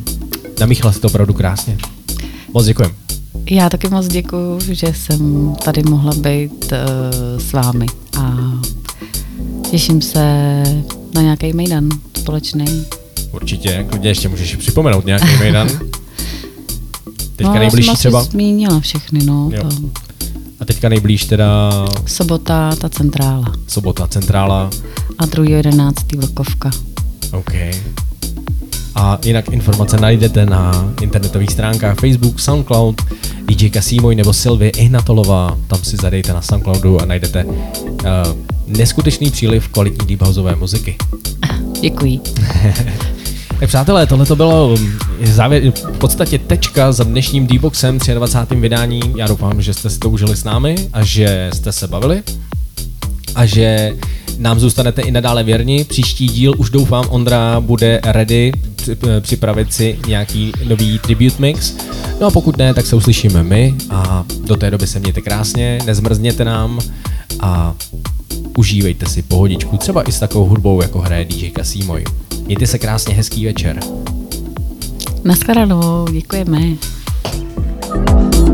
namíchala 0.59 0.93
si 0.93 0.99
to 0.99 1.07
opravdu 1.07 1.33
krásně. 1.33 1.77
Moc 2.53 2.65
děkujem. 2.65 2.91
Já 3.49 3.69
taky 3.69 3.89
moc 3.89 4.07
děkuju, 4.07 4.59
že 4.71 4.93
jsem 4.93 5.53
tady 5.65 5.83
mohla 5.83 6.13
být 6.13 6.71
uh, 6.71 7.39
s 7.39 7.53
vámi 7.53 7.85
a 8.19 8.35
těším 9.71 10.01
se 10.01 10.63
na 11.15 11.21
nějaký 11.21 11.53
mejdan 11.53 11.89
společný. 12.17 12.85
Určitě, 13.31 13.85
klidně 13.89 14.09
ještě 14.09 14.29
můžeš 14.29 14.55
připomenout 14.55 15.05
nějaký 15.05 15.37
mejdan. 15.39 15.67
Teďka 17.35 17.53
no, 17.53 17.59
nejbližší 17.59 17.87
já 17.87 17.95
jsem 17.95 17.99
třeba. 17.99 18.23
Zmínila 18.23 18.79
všechny, 18.79 19.23
no. 19.23 19.49
Jo. 19.53 19.61
To. 19.61 20.12
A 20.63 20.65
teďka 20.65 20.89
nejblíž 20.89 21.25
teda 21.25 21.71
Sobota, 22.05 22.75
ta 22.75 22.89
centrála. 22.89 23.51
sobota 23.67 24.07
centrála. 24.07 24.69
A 25.17 25.25
2.11. 25.25 25.93
vlkovka. 26.19 26.71
OK. 27.31 27.51
A 28.95 29.19
jinak 29.25 29.49
informace 29.49 29.97
najdete 29.97 30.45
na 30.45 30.93
internetových 31.01 31.51
stránkách 31.51 31.99
Facebook, 31.99 32.39
Soundcloud, 32.39 33.01
DJ 33.45 33.69
Kasimoj 33.69 34.15
nebo 34.15 34.33
Sylvie 34.33 34.69
Ihnatolová. 34.69 35.57
Tam 35.67 35.83
si 35.83 35.97
zadejte 35.97 36.33
na 36.33 36.41
Soundcloudu 36.41 37.01
a 37.01 37.05
najdete 37.05 37.45
uh, 37.45 37.51
neskutečný 38.67 39.31
příliv 39.31 39.67
kvalitní 39.67 40.07
deep 40.07 40.21
houseové 40.21 40.55
muziky. 40.55 40.97
Děkuji. 41.81 42.19
Tak 43.59 43.69
přátelé, 43.69 44.07
tohle 44.07 44.25
to 44.25 44.35
bylo 44.35 44.73
um, 44.73 44.99
závěr, 45.23 45.71
v 45.71 45.97
podstatě 45.97 46.39
tečka 46.39 46.91
za 46.91 47.03
dnešním 47.03 47.47
D-Boxem 47.47 47.99
23. 48.13 48.55
vydání. 48.55 48.99
Já 49.17 49.27
doufám, 49.27 49.61
že 49.61 49.73
jste 49.73 49.89
si 49.89 49.99
to 49.99 50.09
užili 50.09 50.35
s 50.35 50.43
námi 50.43 50.75
a 50.93 51.03
že 51.03 51.49
jste 51.53 51.71
se 51.71 51.87
bavili 51.87 52.23
a 53.35 53.45
že 53.45 53.95
nám 54.37 54.59
zůstanete 54.59 55.01
i 55.01 55.11
nadále 55.11 55.43
věrni. 55.43 55.83
Příští 55.83 56.27
díl 56.27 56.53
už 56.57 56.69
doufám 56.69 57.05
Ondra 57.09 57.59
bude 57.59 57.99
ready 58.03 58.51
při- 58.75 58.97
připravit 59.21 59.73
si 59.73 59.99
nějaký 60.07 60.51
nový 60.67 60.99
tribute 60.99 61.35
mix. 61.39 61.73
No 62.21 62.27
a 62.27 62.31
pokud 62.31 62.57
ne, 62.57 62.73
tak 62.73 62.85
se 62.85 62.95
uslyšíme 62.95 63.43
my 63.43 63.75
a 63.89 64.23
do 64.45 64.55
té 64.55 64.71
doby 64.71 64.87
se 64.87 64.99
mějte 64.99 65.21
krásně, 65.21 65.79
nezmrzněte 65.85 66.45
nám 66.45 66.79
a 67.39 67.73
užívejte 68.57 69.05
si 69.05 69.21
pohodičku, 69.21 69.77
třeba 69.77 70.09
i 70.09 70.11
s 70.11 70.19
takovou 70.19 70.45
hudbou, 70.45 70.81
jako 70.81 70.99
hraje 70.99 71.25
DJ 71.25 71.49
Kasimoj. 71.49 72.03
Mějte 72.45 72.67
se 72.67 72.79
krásně, 72.79 73.13
hezký 73.13 73.45
večer. 73.45 73.79
Naschledanou, 75.23 76.07
děkujeme. 76.11 76.59
Rádio 77.93 78.52